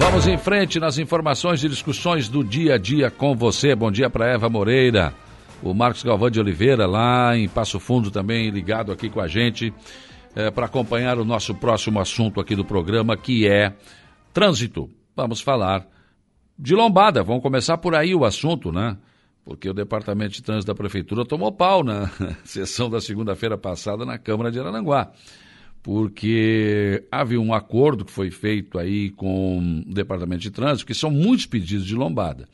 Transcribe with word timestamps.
Vamos 0.00 0.26
em 0.26 0.38
frente 0.38 0.80
nas 0.80 0.96
informações 0.96 1.62
e 1.62 1.68
discussões 1.68 2.26
do 2.26 2.42
dia 2.42 2.76
a 2.76 2.78
dia 2.78 3.10
com 3.10 3.36
você. 3.36 3.74
Bom 3.74 3.90
dia 3.90 4.08
para 4.08 4.32
Eva 4.32 4.48
Moreira, 4.48 5.12
o 5.62 5.74
Marcos 5.74 6.02
Galvão 6.02 6.30
de 6.30 6.40
Oliveira, 6.40 6.86
lá 6.86 7.36
em 7.36 7.46
Passo 7.46 7.78
Fundo, 7.78 8.10
também 8.10 8.48
ligado 8.48 8.90
aqui 8.92 9.10
com 9.10 9.20
a 9.20 9.28
gente, 9.28 9.72
é, 10.34 10.50
para 10.50 10.64
acompanhar 10.64 11.18
o 11.18 11.24
nosso 11.24 11.54
próximo 11.54 12.00
assunto 12.00 12.40
aqui 12.40 12.56
do 12.56 12.64
programa, 12.64 13.14
que 13.14 13.46
é 13.46 13.74
trânsito. 14.32 14.88
Vamos 15.14 15.42
falar 15.42 15.86
de 16.58 16.74
lombada. 16.74 17.22
Vamos 17.22 17.42
começar 17.42 17.76
por 17.76 17.94
aí 17.94 18.14
o 18.14 18.24
assunto, 18.24 18.72
né? 18.72 18.96
Porque 19.44 19.68
o 19.68 19.74
Departamento 19.74 20.32
de 20.32 20.42
Trânsito 20.42 20.72
da 20.72 20.74
Prefeitura 20.74 21.26
tomou 21.26 21.52
pau 21.52 21.84
na 21.84 22.10
sessão 22.42 22.88
da 22.88 23.02
segunda-feira 23.02 23.58
passada 23.58 24.06
na 24.06 24.16
Câmara 24.16 24.50
de 24.50 24.58
Arananguá 24.58 25.12
porque 25.82 27.04
havia 27.10 27.40
um 27.40 27.54
acordo 27.54 28.04
que 28.04 28.12
foi 28.12 28.30
feito 28.30 28.78
aí 28.78 29.10
com 29.10 29.58
o 29.58 29.94
Departamento 29.94 30.42
de 30.42 30.50
Trânsito, 30.50 30.86
que 30.86 30.94
são 30.94 31.10
muitos 31.10 31.46
pedidos 31.46 31.86
de 31.86 31.94
lombada. 31.94 32.48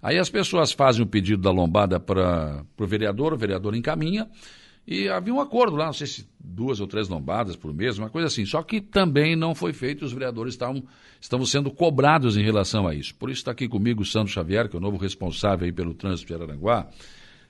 Aí 0.00 0.16
as 0.16 0.30
pessoas 0.30 0.72
fazem 0.72 1.02
o 1.02 1.06
pedido 1.06 1.42
da 1.42 1.50
lombada 1.50 1.98
para 1.98 2.64
o 2.78 2.86
vereador, 2.86 3.32
o 3.32 3.36
vereador 3.36 3.74
encaminha, 3.74 4.28
e 4.86 5.08
havia 5.08 5.34
um 5.34 5.40
acordo 5.40 5.76
lá, 5.76 5.86
não 5.86 5.92
sei 5.92 6.06
se 6.06 6.26
duas 6.38 6.80
ou 6.80 6.86
três 6.86 7.08
lombadas 7.08 7.56
por 7.56 7.74
mês, 7.74 7.98
uma 7.98 8.08
coisa 8.08 8.28
assim. 8.28 8.46
Só 8.46 8.62
que 8.62 8.80
também 8.80 9.36
não 9.36 9.54
foi 9.54 9.74
feito, 9.74 10.02
os 10.02 10.12
vereadores 10.12 10.54
estavam, 10.54 10.82
estavam 11.20 11.44
sendo 11.44 11.70
cobrados 11.70 12.38
em 12.38 12.42
relação 12.42 12.86
a 12.86 12.94
isso. 12.94 13.14
Por 13.14 13.28
isso 13.28 13.40
está 13.40 13.50
aqui 13.50 13.68
comigo 13.68 14.00
o 14.00 14.06
Sandro 14.06 14.32
Xavier, 14.32 14.68
que 14.68 14.76
é 14.76 14.78
o 14.78 14.82
novo 14.82 14.96
responsável 14.96 15.66
aí 15.66 15.72
pelo 15.72 15.92
trânsito 15.92 16.28
de 16.28 16.34
Araranguá, 16.34 16.88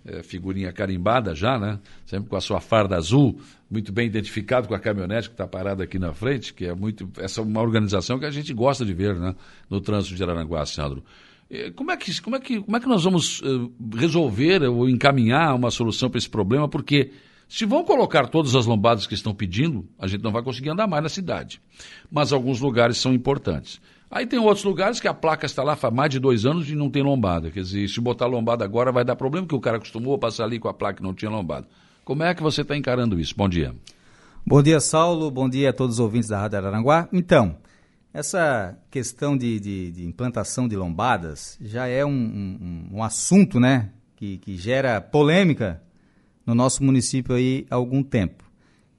é, 0.09 0.23
figurinha 0.23 0.73
carimbada 0.73 1.35
já, 1.35 1.59
né? 1.59 1.79
Sempre 2.07 2.31
com 2.31 2.37
a 2.37 2.41
sua 2.41 2.61
farda 2.61 2.97
azul, 2.97 3.39
muito 3.71 3.93
bem 3.93 4.07
identificado 4.07 4.67
com 4.67 4.75
a 4.75 4.79
caminhonete 4.79 5.29
que 5.29 5.35
está 5.35 5.47
parada 5.47 5.85
aqui 5.85 5.99
na 5.99 6.13
frente, 6.13 6.55
que 6.55 6.65
é 6.65 6.75
muito. 6.75 7.09
Essa 7.19 7.41
é 7.41 7.45
uma 7.45 7.61
organização 7.61 8.19
que 8.19 8.25
a 8.25 8.31
gente 8.31 8.53
gosta 8.55 8.85
de 8.85 8.95
ver 8.95 9.15
né? 9.15 9.35
no 9.69 9.81
trânsito 9.81 10.15
de 10.15 10.23
Araranguá, 10.23 10.65
Sandro. 10.65 11.05
Como 11.77 11.91
é 11.91 11.97
que, 11.97 12.21
como 12.21 12.37
é 12.37 12.41
que, 12.41 12.61
como 12.61 12.77
é 12.77 12.81
que 12.81 12.87
nós 12.87 13.05
vamos 13.05 13.41
uh, 13.41 13.73
resolver 13.97 14.63
ou 14.65 14.87
encaminhar 14.87 15.55
uma 15.55 15.71
solução 15.71 16.11
para 16.11 16.19
esse 16.19 16.29
problema? 16.29 16.69
Porque 16.69 17.11
se 17.49 17.65
vão 17.65 17.83
colocar 17.85 18.27
todas 18.29 18.55
as 18.55 18.67
lombadas 18.67 19.07
que 19.07 19.15
estão 19.15 19.35
pedindo, 19.35 19.89
a 19.99 20.07
gente 20.07 20.23
não 20.23 20.31
vai 20.31 20.43
conseguir 20.43 20.69
andar 20.69 20.87
mais 20.87 21.03
na 21.03 21.09
cidade. 21.09 21.59
Mas 22.11 22.35
alguns 22.35 22.61
lugares 22.61 22.99
são 22.99 23.15
importantes. 23.15 23.81
Aí 24.11 24.27
tem 24.27 24.39
outros 24.39 24.65
lugares 24.65 25.01
que 25.01 25.09
a 25.09 25.13
placa 25.13 25.45
está 25.45 25.63
lá 25.63 25.77
há 25.81 25.91
mais 25.91 26.11
de 26.11 26.19
dois 26.19 26.47
anos 26.47 26.69
e 26.71 26.75
não 26.75 26.89
tem 26.89 27.03
lombada. 27.03 27.51
Quer 27.51 27.61
dizer, 27.61 27.89
se 27.89 28.01
botar 28.01 28.27
lombada 28.27 28.65
agora 28.65 28.91
vai 28.91 29.05
dar 29.05 29.17
problema, 29.17 29.47
porque 29.47 29.57
o 29.57 29.61
cara 29.61 29.77
acostumou 29.77 30.15
a 30.15 30.19
passar 30.19 30.45
ali 30.45 30.59
com 30.59 30.69
a 30.69 30.75
placa 30.75 30.97
que 30.97 31.03
não 31.03 31.13
tinha 31.13 31.31
lombada. 31.31 31.69
Como 32.05 32.23
é 32.23 32.35
que 32.35 32.43
você 32.43 32.63
está 32.63 32.75
encarando 32.75 33.21
isso? 33.21 33.35
Bom 33.37 33.49
dia. 33.49 33.75
Bom 34.47 34.63
dia, 34.63 34.81
Saulo. 34.81 35.31
Bom 35.31 35.47
dia 35.47 35.69
a 35.69 35.73
todos 35.75 35.97
os 35.97 36.01
ouvintes 36.01 36.31
da 36.31 36.41
Rádio 36.41 36.57
Araranguá. 36.57 37.07
Então, 37.13 37.59
essa 38.15 38.79
questão 38.91 39.37
de, 39.37 39.61
de, 39.61 39.93
de 39.93 40.07
implantação 40.07 40.67
de 40.67 40.75
lombadas 40.75 41.59
já 41.61 41.87
é 41.87 42.03
um, 42.03 42.11
um, 42.11 42.89
um 42.95 43.03
assunto 43.03 43.61
né, 43.61 43.91
que, 44.17 44.39
que 44.39 44.57
gera 44.57 45.03
polêmica 45.03 45.83
no 46.47 46.55
nosso 46.55 46.83
município 46.83 47.35
aí 47.35 47.67
há 47.71 47.75
algum 47.75 48.03
tempo. 48.03 48.43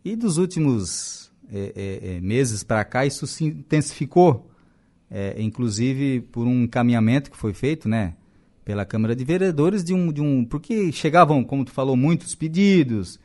E 0.05 0.15
dos 0.15 0.37
últimos 0.37 1.31
é, 1.52 2.17
é 2.17 2.21
meses 2.21 2.63
para 2.63 2.85
cá, 2.85 3.07
isso 3.07 3.25
se 3.25 3.45
intensificou 3.45 4.48
é, 5.11 5.41
inclusive 5.41 6.21
por 6.31 6.45
um 6.45 6.63
encaminhamento 6.63 7.31
que 7.31 7.38
foi 7.38 7.53
feito, 7.53 7.89
né, 7.89 8.13
pela 8.63 8.85
Câmara 8.85 9.15
de 9.15 9.23
Vereadores 9.23 9.83
de 9.83 9.93
um, 9.93 10.11
de 10.11 10.21
um 10.21 10.45
porque 10.45 10.91
chegavam, 10.91 11.43
como 11.43 11.65
tu 11.65 11.71
falou, 11.71 11.97
muitos 11.97 12.35
pedidos. 12.35 13.19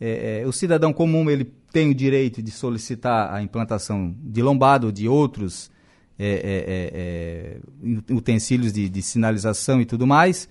É, 0.00 0.40
é, 0.40 0.46
o 0.46 0.52
cidadão 0.52 0.92
comum 0.92 1.28
ele 1.30 1.52
tem 1.72 1.90
o 1.90 1.94
direito 1.94 2.42
de 2.42 2.50
solicitar 2.50 3.32
a 3.34 3.42
implantação 3.42 4.14
de 4.22 4.42
lombada 4.42 4.86
ou 4.86 4.92
de 4.92 5.06
outros 5.08 5.70
é, 6.18 7.60
é, 7.84 8.00
é, 8.08 8.14
utensílios 8.14 8.72
de, 8.72 8.88
de, 8.88 9.02
sinalização 9.02 9.80
e 9.82 9.84
tudo 9.84 10.06
mais. 10.06 10.48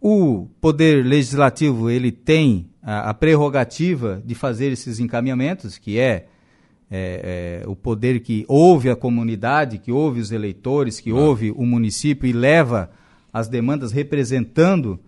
O 0.00 0.48
poder 0.60 1.04
legislativo 1.04 1.90
ele 1.90 2.10
tem 2.10 2.70
a, 2.82 3.10
a 3.10 3.14
prerrogativa 3.14 4.22
de 4.24 4.34
fazer 4.34 4.72
esses 4.72 4.98
encaminhamentos, 4.98 5.76
que 5.76 5.98
é 5.98 6.28
é, 6.90 7.62
é, 7.64 7.68
o 7.68 7.74
poder 7.74 8.20
que 8.20 8.44
ouve 8.48 8.88
a 8.88 8.96
comunidade, 8.96 9.78
que 9.78 9.90
ouve 9.90 10.20
os 10.20 10.30
eleitores, 10.30 11.00
que 11.00 11.12
ouve 11.12 11.50
o 11.50 11.66
município 11.66 12.28
e 12.28 12.32
leva 12.32 12.90
as 13.32 13.48
demandas 13.48 13.92
representando 13.92 14.98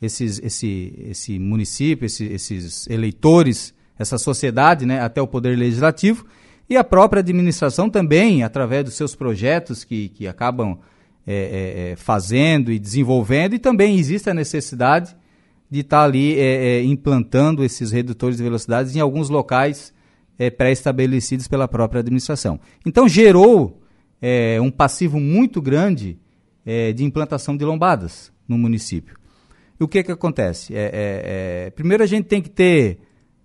esses, 0.00 0.40
esse, 0.42 0.94
esse 1.10 1.38
município, 1.38 2.06
esse, 2.06 2.24
esses 2.24 2.86
eleitores, 2.88 3.74
essa 3.98 4.18
sociedade, 4.18 4.86
né, 4.86 5.00
até 5.00 5.20
o 5.20 5.26
poder 5.26 5.56
legislativo, 5.56 6.26
e 6.68 6.76
a 6.76 6.82
própria 6.82 7.20
administração 7.20 7.88
também, 7.88 8.42
através 8.42 8.84
dos 8.84 8.94
seus 8.94 9.14
projetos 9.14 9.84
que, 9.84 10.08
que 10.08 10.26
acabam 10.26 10.78
é, 11.26 11.34
é, 11.34 11.92
é 11.92 11.96
fazendo 11.96 12.72
e 12.72 12.78
desenvolvendo, 12.78 13.54
e 13.54 13.58
também 13.58 13.98
existe 13.98 14.28
a 14.28 14.34
necessidade 14.34 15.14
de 15.70 15.80
estar 15.80 15.98
tá 15.98 16.04
ali 16.04 16.38
é, 16.38 16.82
implantando 16.82 17.64
esses 17.64 17.92
redutores 17.92 18.36
de 18.36 18.42
velocidades 18.42 18.96
em 18.96 19.00
alguns 19.00 19.28
locais 19.28 19.92
é, 20.38 20.50
pré-estabelecidos 20.50 21.48
pela 21.48 21.66
própria 21.66 22.00
administração. 22.00 22.60
Então 22.84 23.08
gerou 23.08 23.80
é, 24.20 24.60
um 24.60 24.70
passivo 24.70 25.18
muito 25.18 25.60
grande 25.60 26.18
é, 26.64 26.92
de 26.92 27.04
implantação 27.04 27.56
de 27.56 27.64
lombadas 27.64 28.32
no 28.48 28.58
município. 28.58 29.16
E 29.78 29.84
o 29.84 29.88
que, 29.88 30.02
que 30.02 30.12
acontece? 30.12 30.74
É, 30.74 30.80
é, 30.80 30.86
é, 31.66 31.70
primeiro 31.70 32.02
a 32.02 32.06
gente 32.06 32.26
tem 32.26 32.40
que 32.40 32.50
ter 32.50 32.98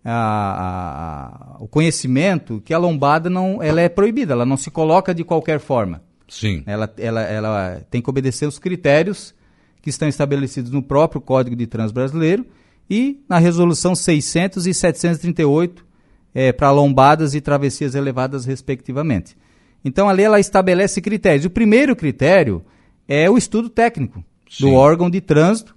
a, 0.03 0.11
a, 0.11 1.55
a, 1.55 1.63
o 1.63 1.67
conhecimento 1.67 2.61
que 2.65 2.73
a 2.73 2.77
lombada 2.77 3.29
não, 3.29 3.61
ela 3.61 3.81
é 3.81 3.89
proibida, 3.89 4.33
ela 4.33 4.45
não 4.45 4.57
se 4.57 4.71
coloca 4.71 5.13
de 5.13 5.23
qualquer 5.23 5.59
forma. 5.59 6.01
Sim. 6.27 6.63
Ela, 6.65 6.91
ela, 6.97 7.21
ela 7.21 7.81
tem 7.89 8.01
que 8.01 8.09
obedecer 8.09 8.47
os 8.47 8.57
critérios 8.57 9.35
que 9.81 9.89
estão 9.89 10.07
estabelecidos 10.07 10.71
no 10.71 10.81
próprio 10.81 11.19
Código 11.19 11.55
de 11.55 11.67
Trânsito 11.67 11.95
Brasileiro 11.95 12.45
e 12.89 13.21
na 13.27 13.37
Resolução 13.37 13.93
600 13.93 14.65
e 14.65 14.73
738 14.73 15.85
é, 16.33 16.51
para 16.51 16.71
lombadas 16.71 17.35
e 17.35 17.41
travessias 17.41 17.95
elevadas, 17.95 18.45
respectivamente. 18.45 19.35
Então, 19.83 20.07
a 20.07 20.11
lei 20.11 20.25
ela 20.25 20.39
estabelece 20.39 21.01
critérios. 21.01 21.45
O 21.45 21.49
primeiro 21.49 21.95
critério 21.95 22.63
é 23.07 23.29
o 23.29 23.37
estudo 23.37 23.69
técnico 23.69 24.23
Sim. 24.49 24.65
do 24.65 24.73
órgão 24.73 25.09
de 25.09 25.19
trânsito, 25.19 25.75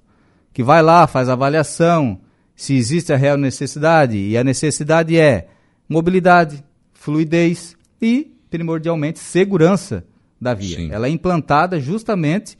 que 0.52 0.62
vai 0.62 0.82
lá, 0.82 1.06
faz 1.06 1.28
avaliação, 1.28 2.20
se 2.54 2.74
existe 2.74 3.12
a 3.12 3.16
real 3.16 3.36
necessidade. 3.36 4.16
E 4.16 4.36
a 4.36 4.44
necessidade 4.44 5.18
é 5.18 5.48
mobilidade, 5.88 6.62
fluidez 6.92 7.76
e, 8.00 8.32
primordialmente, 8.50 9.18
segurança 9.18 10.04
da 10.40 10.54
via. 10.54 10.76
Sim. 10.76 10.90
Ela 10.92 11.06
é 11.06 11.10
implantada 11.10 11.80
justamente 11.80 12.56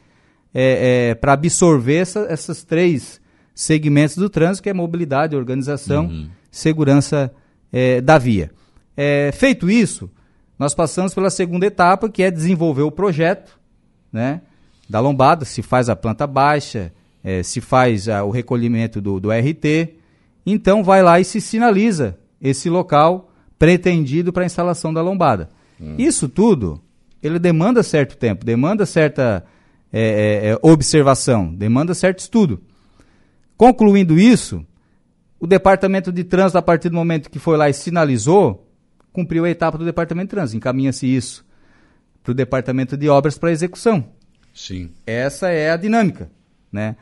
é, 0.53 1.10
é, 1.10 1.15
para 1.15 1.34
absorver 1.34 1.97
essa, 1.97 2.21
essas 2.28 2.65
três 2.65 3.21
segmentos 3.54 4.16
do 4.16 4.28
trânsito, 4.28 4.65
que 4.65 4.71
é 4.71 4.75
mobilidade, 4.75 5.37
organização, 5.37 6.06
uhum. 6.06 6.28
segurança 6.50 7.33
é, 7.75 8.01
da 8.01 8.19
via. 8.19 8.53
É, 8.97 9.33
feito 9.33 9.69
isso, 9.69 10.09
nós 10.57 10.73
passamos 10.73 11.12
pela 11.12 11.29
segunda 11.29 11.67
etapa, 11.67 12.09
que 12.09 12.23
é 12.23 12.31
desenvolver 12.31 12.83
o 12.83 12.91
projeto 12.93 13.59
né, 14.12 14.43
da 14.89 15.01
lombada, 15.01 15.45
se 15.45 15.61
faz 15.61 15.89
a 15.89 15.97
planta 15.97 16.25
baixa, 16.25 16.93
é, 17.25 17.43
se 17.43 17.61
faz 17.61 18.09
a, 18.09 18.23
o 18.23 18.31
recolhimento 18.31 19.01
do, 19.01 19.19
do 19.19 19.31
RT. 19.33 19.97
Então 20.47 20.84
vai 20.84 21.03
lá 21.03 21.19
e 21.19 21.25
se 21.25 21.41
sinaliza 21.41 22.17
esse 22.41 22.71
local 22.71 23.33
pretendido 23.59 24.33
para 24.33 24.45
a 24.45 24.47
instalação 24.47 24.95
da 24.95 25.03
lombada. 25.03 25.49
Hum. 25.81 25.97
Isso 25.99 26.29
tudo, 26.29 26.81
ele 27.21 27.41
demanda 27.41 27.83
certo 27.83 28.17
tempo, 28.17 28.45
demanda 28.45 28.87
certa 28.87 29.45
é, 29.93 30.01
é, 30.45 30.49
é 30.51 30.59
observação, 30.63 31.53
demanda 31.53 31.93
certo 31.93 32.21
estudo. 32.21 32.61
Concluindo 33.57 34.17
isso, 34.17 34.65
o 35.44 35.47
departamento 35.47 36.10
de 36.10 36.25
trânsito, 36.25 36.56
a 36.56 36.62
partir 36.62 36.88
do 36.88 36.94
momento 36.94 37.28
que 37.28 37.38
foi 37.38 37.59
lá 37.59 37.69
e 37.69 37.75
sinalizou, 37.75 38.66
cumpriu 39.12 39.44
a 39.44 39.50
etapa 39.50 39.77
do 39.77 39.84
departamento 39.84 40.28
de 40.28 40.31
trânsito. 40.31 40.56
Encaminha-se 40.56 41.06
isso 41.06 41.44
para 42.22 42.31
o 42.31 42.34
departamento 42.34 42.97
de 42.97 43.10
obras 43.10 43.36
para 43.36 43.53
execução. 43.53 44.07
Sim. 44.54 44.91
Essa 45.07 45.51
é 45.51 45.71
a 45.71 45.77
dinâmica. 45.77 46.30
Né? 46.72 46.97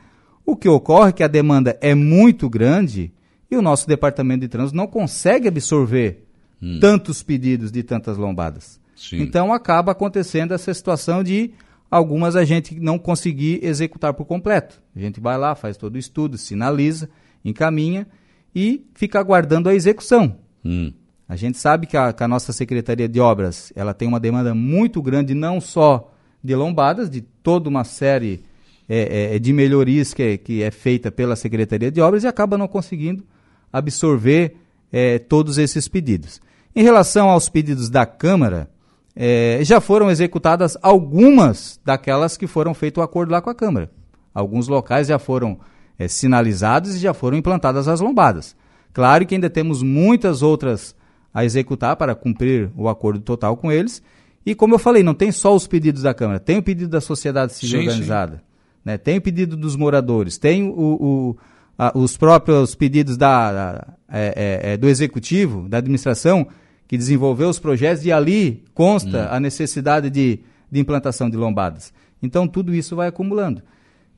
O 0.45 0.57
que 0.57 0.67
ocorre 0.67 1.11
é 1.11 1.13
que 1.13 1.23
a 1.23 1.27
demanda 1.29 1.77
é 1.79 1.95
muito 1.95 2.49
grande 2.49 3.13
e 3.49 3.55
o 3.55 3.61
nosso 3.61 3.87
departamento 3.87 4.41
de 4.41 4.49
trânsito 4.49 4.75
não 4.75 4.87
consegue 4.87 5.47
absorver 5.47 6.25
hum. 6.61 6.79
tantos 6.81 7.23
pedidos 7.23 7.71
de 7.71 7.81
tantas 7.81 8.17
lombadas. 8.17 8.77
Sim. 8.93 9.21
Então 9.21 9.53
acaba 9.53 9.93
acontecendo 9.93 10.53
essa 10.53 10.73
situação 10.73 11.23
de 11.23 11.53
algumas 11.89 12.35
a 12.35 12.43
gente 12.43 12.77
não 12.77 12.99
conseguir 12.99 13.63
executar 13.63 14.13
por 14.13 14.25
completo. 14.25 14.81
A 14.93 14.99
gente 14.99 15.21
vai 15.21 15.37
lá, 15.37 15.55
faz 15.55 15.77
todo 15.77 15.95
o 15.95 15.97
estudo, 15.97 16.37
sinaliza, 16.37 17.09
encaminha 17.45 18.05
e 18.55 18.85
fica 18.93 19.19
aguardando 19.19 19.69
a 19.69 19.75
execução. 19.75 20.37
Hum. 20.63 20.93
A 21.27 21.35
gente 21.35 21.57
sabe 21.57 21.87
que 21.87 21.97
a, 21.97 22.13
que 22.13 22.23
a, 22.23 22.27
nossa 22.27 22.53
Secretaria 22.53 23.07
de 23.07 23.19
Obras 23.19 23.71
ela 23.75 23.93
tem 23.93 24.07
uma 24.07 24.19
demanda 24.19 24.53
muito 24.53 25.01
grande, 25.01 25.33
não 25.33 25.59
só 25.59 26.11
de 26.43 26.55
lombadas, 26.55 27.09
de 27.09 27.21
toda 27.21 27.69
uma 27.69 27.83
série 27.83 28.43
é, 28.87 29.35
é, 29.35 29.39
de 29.39 29.53
melhorias 29.53 30.13
que, 30.13 30.37
que 30.37 30.61
é 30.61 30.69
feita 30.69 31.11
pela 31.11 31.35
Secretaria 31.35 31.91
de 31.91 32.01
Obras 32.01 32.23
e 32.23 32.27
acaba 32.27 32.57
não 32.57 32.67
conseguindo 32.67 33.23
absorver 33.71 34.57
é, 34.91 35.17
todos 35.17 35.57
esses 35.57 35.87
pedidos. 35.87 36.41
Em 36.75 36.83
relação 36.83 37.29
aos 37.29 37.49
pedidos 37.49 37.89
da 37.89 38.05
Câmara, 38.05 38.69
é, 39.15 39.59
já 39.63 39.79
foram 39.79 40.11
executadas 40.11 40.77
algumas 40.81 41.79
daquelas 41.85 42.35
que 42.35 42.47
foram 42.47 42.73
feito 42.73 42.99
o 42.99 43.03
acordo 43.03 43.31
lá 43.31 43.41
com 43.41 43.49
a 43.49 43.55
Câmara. 43.55 43.89
Alguns 44.33 44.67
locais 44.67 45.07
já 45.07 45.19
foram 45.19 45.59
é, 45.97 46.07
sinalizados 46.07 46.95
e 46.95 46.99
já 46.99 47.13
foram 47.13 47.37
implantadas 47.37 47.87
as 47.87 47.99
lombadas. 47.99 48.55
Claro 48.91 49.25
que 49.25 49.35
ainda 49.35 49.49
temos 49.49 49.81
muitas 49.81 50.41
outras 50.41 50.95
a 51.33 51.43
executar 51.43 51.95
para 51.95 52.13
cumprir 52.13 52.69
o 52.75 52.87
acordo 52.87 53.19
total 53.19 53.57
com 53.57 53.71
eles. 53.71 54.03
E 54.45 54.53
como 54.53 54.75
eu 54.75 54.79
falei, 54.79 55.01
não 55.03 55.13
tem 55.13 55.31
só 55.31 55.55
os 55.55 55.67
pedidos 55.67 56.03
da 56.03 56.13
Câmara, 56.13 56.39
tem 56.39 56.57
o 56.57 56.63
pedido 56.63 56.89
da 56.89 57.01
sociedade 57.01 57.53
civil 57.53 57.81
sim, 57.81 57.87
organizada, 57.87 58.37
sim. 58.37 58.41
Né? 58.85 58.97
tem 58.97 59.17
o 59.17 59.21
pedido 59.21 59.55
dos 59.55 59.75
moradores, 59.75 60.37
tem 60.37 60.67
o, 60.67 60.73
o 60.75 61.37
a, 61.77 61.97
os 61.97 62.17
próprios 62.17 62.75
pedidos 62.75 63.17
da, 63.17 63.51
da 63.51 63.87
é, 64.09 64.61
é, 64.63 64.73
é, 64.73 64.77
do 64.77 64.87
executivo, 64.87 65.67
da 65.67 65.77
administração, 65.77 66.47
que 66.87 66.97
desenvolveu 66.97 67.49
os 67.49 67.57
projetos, 67.57 68.05
e 68.05 68.11
ali 68.11 68.63
consta 68.73 69.23
hum. 69.23 69.27
a 69.31 69.39
necessidade 69.39 70.09
de, 70.09 70.39
de 70.71 70.79
implantação 70.79 71.29
de 71.29 71.37
lombadas. 71.37 71.93
Então, 72.21 72.47
tudo 72.47 72.73
isso 72.73 72.95
vai 72.95 73.07
acumulando. 73.07 73.61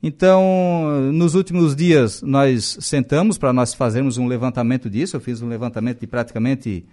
Então, 0.06 1.10
nos 1.12 1.34
últimos 1.34 1.74
dias, 1.74 2.22
nós 2.22 2.78
sentamos 2.80 3.36
para 3.36 3.52
nós 3.52 3.74
fazermos 3.74 4.16
um 4.18 4.28
levantamento 4.28 4.88
disso. 4.88 5.16
Eu 5.16 5.20
fiz 5.20 5.42
um 5.42 5.48
levantamento 5.48 5.98
de 5.98 6.06
praticamente 6.06 6.86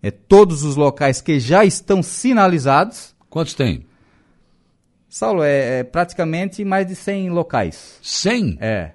é, 0.00 0.08
todos 0.12 0.62
os 0.62 0.76
locais 0.76 1.20
que 1.20 1.40
já 1.40 1.64
estão 1.64 2.00
sinalizados. 2.00 3.12
Quantos 3.28 3.54
tem? 3.54 3.84
Saulo, 5.08 5.42
é, 5.42 5.80
é 5.80 5.82
praticamente 5.82 6.64
mais 6.64 6.86
de 6.86 6.94
100 6.94 7.30
locais. 7.30 7.98
100? 8.02 8.58
É. 8.60 8.92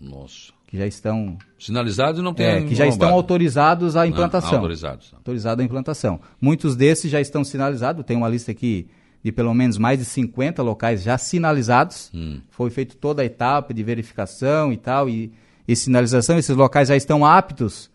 Nossa 0.00 0.58
que 0.66 0.78
já 0.78 0.86
estão 0.86 1.36
sinalizados 1.58 2.20
e 2.20 2.22
não 2.22 2.32
tem 2.32 2.46
é, 2.46 2.62
que 2.62 2.76
já 2.76 2.86
estão 2.86 3.08
autorizados 3.08 3.96
à 3.96 4.06
implantação. 4.06 4.52
Não, 4.52 4.58
autorizados. 4.58 5.12
Autorizado 5.12 5.60
à 5.60 5.64
implantação. 5.64 6.20
Muitos 6.40 6.76
desses 6.76 7.10
já 7.10 7.20
estão 7.20 7.42
sinalizados. 7.42 8.06
Tem 8.06 8.16
uma 8.16 8.28
lista 8.28 8.52
aqui 8.52 8.88
de 9.22 9.30
pelo 9.30 9.52
menos 9.54 9.78
mais 9.78 9.98
de 9.98 10.04
50 10.04 10.62
locais 10.62 11.02
já 11.02 11.18
sinalizados. 11.18 12.10
Hum. 12.14 12.40
Foi 12.50 12.70
feita 12.70 12.94
toda 12.98 13.22
a 13.22 13.24
etapa 13.24 13.74
de 13.74 13.82
verificação 13.82 14.72
e 14.72 14.76
tal 14.76 15.08
e, 15.08 15.32
e, 15.66 15.76
sinalização. 15.76 16.38
Esses 16.38 16.56
locais 16.56 16.88
já 16.88 16.96
estão 16.96 17.24
aptos 17.24 17.90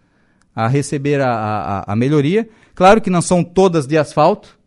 a 0.55 0.67
receber 0.67 1.21
a, 1.21 1.31
a, 1.31 1.93
a 1.93 1.95
melhoria. 1.95 2.47
Um 2.79 2.99
que 2.99 3.09
não 3.09 3.21
são 3.21 3.43
todas 3.43 3.87
de 3.87 3.97
asfalto. 3.97 4.57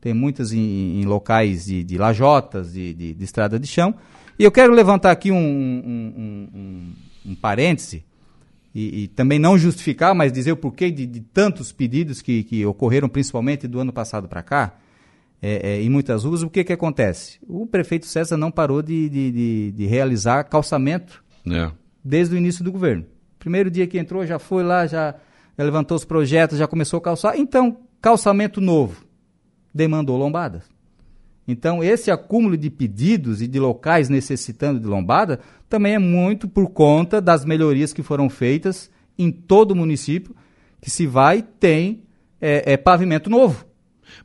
Tem 0.00 0.14
muitas 0.14 0.52
em, 0.52 1.00
em 1.00 1.04
locais 1.04 1.66
de, 1.66 1.82
de 1.82 1.98
lajotas, 1.98 2.72
de, 2.72 2.94
de, 2.94 3.14
de, 3.14 3.24
estrada 3.24 3.58
de 3.58 3.66
chão. 3.66 3.94
E 4.38 4.44
eu 4.44 4.52
quero 4.52 4.72
levantar 4.72 5.10
aqui 5.10 5.32
um, 5.32 5.36
um, 5.36 6.48
um 6.54 6.92
um 7.26 7.34
parêntese, 7.34 8.04
e, 8.74 9.04
e, 9.04 9.08
também 9.08 9.38
não 9.38 9.56
justificar, 9.56 10.14
mas 10.14 10.30
dizer 10.30 10.52
o 10.52 10.56
porquê 10.56 10.90
de, 10.90 11.06
de 11.06 11.20
tantos 11.20 11.72
pedidos 11.72 12.20
que, 12.20 12.42
que, 12.42 12.64
ocorreram, 12.66 13.08
principalmente 13.08 13.66
do 13.66 13.80
ano 13.80 13.92
passado 13.92 14.28
para 14.28 14.42
cá, 14.42 14.74
é, 15.48 15.60
é, 15.62 15.82
em 15.82 15.88
muitas 15.88 16.24
ruas, 16.24 16.42
o 16.42 16.50
que, 16.50 16.64
que 16.64 16.72
acontece? 16.72 17.38
O 17.46 17.68
prefeito 17.68 18.04
César 18.06 18.36
não 18.36 18.50
parou 18.50 18.82
de, 18.82 19.08
de, 19.08 19.30
de, 19.30 19.72
de 19.72 19.86
realizar 19.86 20.42
calçamento 20.42 21.22
é. 21.48 21.70
desde 22.04 22.34
o 22.34 22.38
início 22.38 22.64
do 22.64 22.72
governo. 22.72 23.06
Primeiro 23.38 23.70
dia 23.70 23.86
que 23.86 23.96
entrou, 23.96 24.26
já 24.26 24.40
foi 24.40 24.64
lá, 24.64 24.88
já, 24.88 25.14
já 25.56 25.64
levantou 25.64 25.96
os 25.96 26.04
projetos, 26.04 26.58
já 26.58 26.66
começou 26.66 26.98
a 26.98 27.00
calçar. 27.00 27.38
Então, 27.38 27.76
calçamento 28.02 28.60
novo 28.60 29.06
demandou 29.72 30.16
lombadas. 30.16 30.64
Então, 31.46 31.84
esse 31.84 32.10
acúmulo 32.10 32.56
de 32.56 32.68
pedidos 32.68 33.40
e 33.40 33.46
de 33.46 33.60
locais 33.60 34.08
necessitando 34.08 34.80
de 34.80 34.86
lombada 34.88 35.38
também 35.68 35.94
é 35.94 35.98
muito 36.00 36.48
por 36.48 36.70
conta 36.70 37.20
das 37.20 37.44
melhorias 37.44 37.92
que 37.92 38.02
foram 38.02 38.28
feitas 38.28 38.90
em 39.16 39.30
todo 39.30 39.70
o 39.70 39.76
município, 39.76 40.34
que 40.80 40.90
se 40.90 41.06
vai 41.06 41.40
tem 41.40 42.02
é, 42.40 42.72
é 42.72 42.76
pavimento 42.76 43.30
novo. 43.30 43.65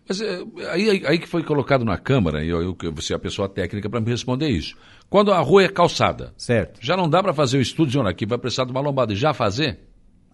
Mas 0.08 0.22
é, 0.22 0.44
aí, 0.72 1.04
aí 1.06 1.20
que 1.20 1.28
foi 1.28 1.44
colocado 1.44 1.84
na 1.86 1.98
Câmara, 1.98 2.44
e 2.44 2.50
eu, 2.50 2.62
eu, 2.62 2.94
você 2.94 3.14
é 3.14 3.16
a 3.16 3.20
pessoa 3.20 3.48
técnica 3.48 3.90
para 3.90 4.02
me 4.02 4.10
responder 4.10 4.50
isso. 4.50 4.76
Quando 5.10 5.32
a 5.32 5.40
rua 5.40 5.64
é 5.64 5.70
calçada, 5.70 6.34
certo. 6.38 6.80
já 6.82 6.96
não 6.96 7.10
dá 7.10 7.22
para 7.22 7.34
fazer 7.34 7.58
o 7.58 7.62
estudo 7.62 7.92
de 7.92 8.00
onde 8.00 8.10
aqui 8.10 8.26
vai 8.26 8.38
precisar 8.38 8.66
de 8.66 8.72
uma 8.72 8.82
lombada 8.82 9.14
e 9.14 9.16
já 9.16 9.34
fazer? 9.34 9.80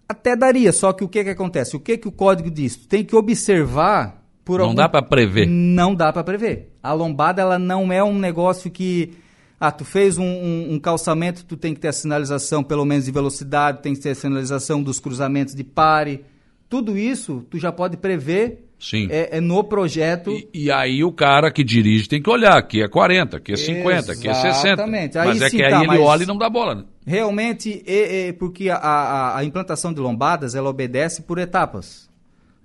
Até 0.08 0.34
daria, 0.34 0.72
só 0.72 0.92
que 0.92 1.04
o 1.04 1.08
que, 1.08 1.22
que 1.22 1.30
acontece? 1.30 1.76
O 1.76 1.80
que, 1.80 1.98
que 1.98 2.08
o 2.08 2.12
código 2.12 2.50
diz? 2.50 2.76
Tem 2.76 3.04
que 3.04 3.14
observar 3.14 4.24
por 4.44 4.60
Não 4.60 4.66
algum... 4.66 4.76
dá 4.76 4.88
para 4.88 5.02
prever. 5.02 5.46
Não 5.46 5.94
dá 5.94 6.10
para 6.10 6.24
prever. 6.24 6.72
A 6.82 6.94
lombada 6.94 7.42
ela 7.42 7.58
não 7.58 7.92
é 7.92 8.02
um 8.02 8.18
negócio 8.18 8.70
que 8.70 9.12
ah, 9.60 9.70
tu 9.70 9.84
fez 9.84 10.16
um, 10.16 10.24
um, 10.24 10.74
um, 10.74 10.78
calçamento, 10.78 11.44
tu 11.44 11.56
tem 11.56 11.74
que 11.74 11.80
ter 11.80 11.88
a 11.88 11.92
sinalização 11.92 12.62
pelo 12.62 12.84
menos 12.84 13.04
de 13.04 13.10
velocidade, 13.10 13.82
tem 13.82 13.92
que 13.92 14.00
ter 14.00 14.10
a 14.10 14.14
sinalização 14.14 14.82
dos 14.82 15.00
cruzamentos 15.00 15.54
de 15.54 15.64
pare. 15.64 16.24
Tudo 16.68 16.96
isso 16.96 17.44
tu 17.50 17.58
já 17.58 17.72
pode 17.72 17.96
prever 17.96 18.67
Sim. 18.78 19.08
É, 19.10 19.38
é 19.38 19.40
no 19.40 19.64
projeto. 19.64 20.30
E, 20.30 20.66
e, 20.66 20.70
aí 20.70 21.02
o 21.02 21.12
cara 21.12 21.50
que 21.50 21.64
dirige 21.64 22.08
tem 22.08 22.22
que 22.22 22.30
olhar, 22.30 22.60
que 22.62 22.82
é 22.82 22.88
40, 22.88 23.40
que 23.40 23.52
é 23.52 23.56
50, 23.56 24.16
que 24.16 24.28
é 24.28 24.34
60. 24.34 24.68
Exatamente. 24.68 25.18
Mas 25.18 25.42
é 25.42 25.50
sim, 25.50 25.56
que 25.56 25.64
aí 25.64 25.70
tá, 25.70 25.82
ele 25.82 25.98
olha 25.98 26.22
e 26.22 26.26
não 26.26 26.38
dá 26.38 26.48
bola. 26.48 26.76
Né? 26.76 26.84
Realmente, 27.04 27.82
é, 27.86 28.28
é 28.28 28.32
porque 28.32 28.70
a, 28.70 28.76
a, 28.76 29.38
a 29.38 29.44
implantação 29.44 29.92
de 29.92 30.00
lombadas, 30.00 30.54
ela 30.54 30.70
obedece 30.70 31.22
por 31.22 31.38
etapas 31.38 32.08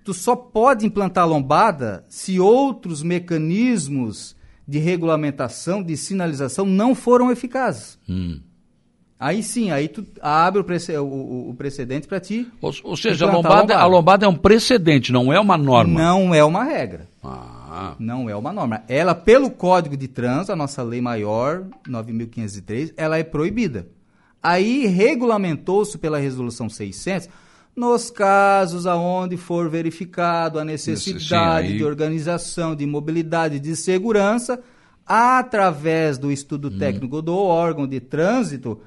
tu 0.03 0.13
só 0.13 0.35
pode 0.35 0.85
implantar 0.85 1.27
lombada 1.27 2.03
se 2.07 2.39
outros 2.39 3.01
mecanismos 3.01 4.35
de 4.67 4.79
regulamentação, 4.79 5.81
de 5.81 5.95
sinalização 5.97 6.65
não 6.65 6.93
foram 6.93 7.31
eficazes. 7.31 7.97
Hum. 8.07 8.39
Aí 9.19 9.41
sim, 9.41 9.71
aí 9.71 9.87
tu 9.87 10.05
abre 10.21 10.59
o, 10.61 10.63
prece, 10.63 10.97
o, 10.97 11.49
o 11.49 11.55
precedente 11.57 12.07
para 12.07 12.19
ti. 12.19 12.47
Ou, 12.61 12.73
ou 12.83 12.97
seja, 12.97 13.25
a 13.25 13.31
lombada, 13.31 13.55
a 13.55 13.55
lombada. 13.55 13.75
a 13.75 13.85
lombada, 13.85 14.25
é 14.25 14.29
um 14.29 14.35
precedente, 14.35 15.11
não 15.11 15.31
é 15.31 15.39
uma 15.39 15.57
norma. 15.57 15.99
Não 15.99 16.35
é 16.35 16.43
uma 16.43 16.63
regra. 16.63 17.07
Ah. 17.23 17.95
Não 17.97 18.29
é 18.29 18.35
uma 18.35 18.53
norma. 18.53 18.83
Ela, 18.87 19.15
pelo 19.15 19.49
Código 19.49 19.97
de 19.97 20.07
Trânsito, 20.07 20.51
a 20.51 20.55
nossa 20.55 20.83
lei 20.83 21.01
maior, 21.01 21.63
9.503, 21.87 22.93
ela 22.95 23.17
é 23.17 23.23
proibida. 23.23 23.87
Aí 24.41 24.85
regulamentou-se 24.85 25.97
pela 25.97 26.19
Resolução 26.19 26.69
600 26.69 27.29
nos 27.75 28.11
casos 28.11 28.85
aonde 28.85 29.37
for 29.37 29.69
verificado 29.69 30.59
a 30.59 30.65
necessidade 30.65 31.67
Sim, 31.67 31.71
aí... 31.71 31.77
de 31.77 31.83
organização, 31.83 32.75
de 32.75 32.85
mobilidade, 32.85 33.59
de 33.59 33.75
segurança, 33.75 34.59
através 35.05 36.17
do 36.17 36.31
estudo 36.31 36.67
hum. 36.67 36.77
técnico 36.77 37.21
do 37.21 37.35
órgão 37.35 37.87
de 37.87 37.99
trânsito, 37.99 38.79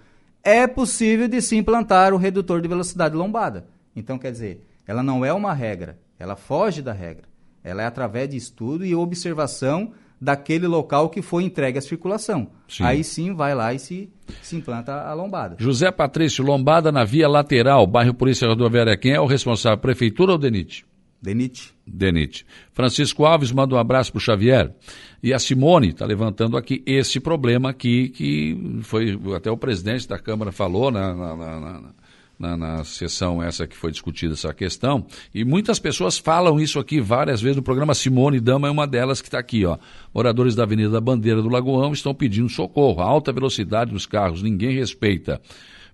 é 0.46 0.64
possível 0.68 1.26
de 1.26 1.42
se 1.42 1.56
implantar 1.56 2.14
o 2.14 2.16
redutor 2.16 2.62
de 2.62 2.68
velocidade 2.68 3.16
lombada. 3.16 3.66
Então, 3.96 4.16
quer 4.16 4.30
dizer, 4.30 4.64
ela 4.86 5.02
não 5.02 5.24
é 5.24 5.32
uma 5.32 5.52
regra, 5.52 5.98
ela 6.20 6.36
foge 6.36 6.80
da 6.80 6.92
regra. 6.92 7.24
Ela 7.64 7.82
é 7.82 7.86
através 7.86 8.28
de 8.28 8.36
estudo 8.36 8.86
e 8.86 8.94
observação 8.94 9.90
daquele 10.20 10.68
local 10.68 11.10
que 11.10 11.20
foi 11.20 11.42
entregue 11.42 11.78
à 11.78 11.82
circulação. 11.82 12.46
Sim. 12.68 12.84
Aí 12.84 13.02
sim 13.02 13.34
vai 13.34 13.56
lá 13.56 13.74
e 13.74 13.80
se, 13.80 14.08
se 14.40 14.54
implanta 14.54 14.92
a 14.92 15.12
lombada. 15.14 15.56
José 15.58 15.90
Patrício, 15.90 16.44
lombada 16.44 16.92
na 16.92 17.04
via 17.04 17.28
lateral, 17.28 17.84
bairro 17.84 18.14
Polícia 18.14 18.46
Rodoviária, 18.46 18.96
quem 18.96 19.14
é 19.14 19.20
o 19.20 19.26
responsável, 19.26 19.78
prefeitura 19.78 20.30
ou 20.30 20.38
DENIT? 20.38 20.86
DENIT. 21.26 21.74
DENIT. 21.84 22.46
Francisco 22.72 23.24
Alves 23.24 23.50
manda 23.50 23.74
um 23.74 23.78
abraço 23.78 24.12
para 24.12 24.18
o 24.18 24.20
Xavier. 24.20 24.72
E 25.20 25.34
a 25.34 25.38
Simone 25.40 25.88
está 25.88 26.06
levantando 26.06 26.56
aqui 26.56 26.84
esse 26.86 27.18
problema 27.18 27.70
aqui, 27.70 28.10
que 28.10 28.80
foi 28.82 29.18
até 29.34 29.50
o 29.50 29.56
presidente 29.56 30.06
da 30.06 30.18
Câmara 30.18 30.52
falou 30.52 30.90
na, 30.90 31.12
na, 31.14 31.36
na, 31.36 31.60
na 31.60 31.94
na, 32.38 32.84
sessão 32.84 33.42
essa 33.42 33.66
que 33.66 33.74
foi 33.74 33.90
discutida 33.90 34.34
essa 34.34 34.52
questão, 34.52 35.06
e 35.34 35.42
muitas 35.42 35.78
pessoas 35.78 36.18
falam 36.18 36.60
isso 36.60 36.78
aqui 36.78 37.00
várias 37.00 37.40
vezes 37.40 37.56
no 37.56 37.62
programa. 37.62 37.94
Simone 37.94 38.40
Dama 38.40 38.68
é 38.68 38.70
uma 38.70 38.86
delas 38.86 39.22
que 39.22 39.28
está 39.28 39.38
aqui, 39.38 39.64
ó. 39.64 39.78
Moradores 40.14 40.54
da 40.54 40.64
Avenida 40.64 40.90
da 40.90 41.00
Bandeira 41.00 41.40
do 41.40 41.48
Lagoão 41.48 41.94
estão 41.94 42.14
pedindo 42.14 42.48
socorro. 42.50 43.00
Alta 43.00 43.32
velocidade 43.32 43.90
nos 43.90 44.04
carros, 44.04 44.42
ninguém 44.42 44.76
respeita. 44.76 45.40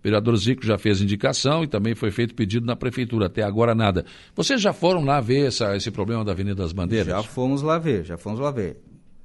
O 0.02 0.04
vereador 0.04 0.36
Zico 0.36 0.66
já 0.66 0.76
fez 0.76 1.00
indicação 1.00 1.62
e 1.62 1.68
também 1.68 1.94
foi 1.94 2.10
feito 2.10 2.34
pedido 2.34 2.66
na 2.66 2.74
prefeitura, 2.74 3.26
até 3.26 3.44
agora 3.44 3.72
nada. 3.72 4.04
Vocês 4.34 4.60
já 4.60 4.72
foram 4.72 5.04
lá 5.04 5.20
ver 5.20 5.46
essa, 5.46 5.76
esse 5.76 5.92
problema 5.92 6.24
da 6.24 6.32
Avenida 6.32 6.56
das 6.56 6.72
Bandeiras? 6.72 7.06
Já 7.06 7.22
fomos 7.22 7.62
lá 7.62 7.78
ver, 7.78 8.04
já 8.04 8.18
fomos 8.18 8.40
lá 8.40 8.50
ver. 8.50 8.82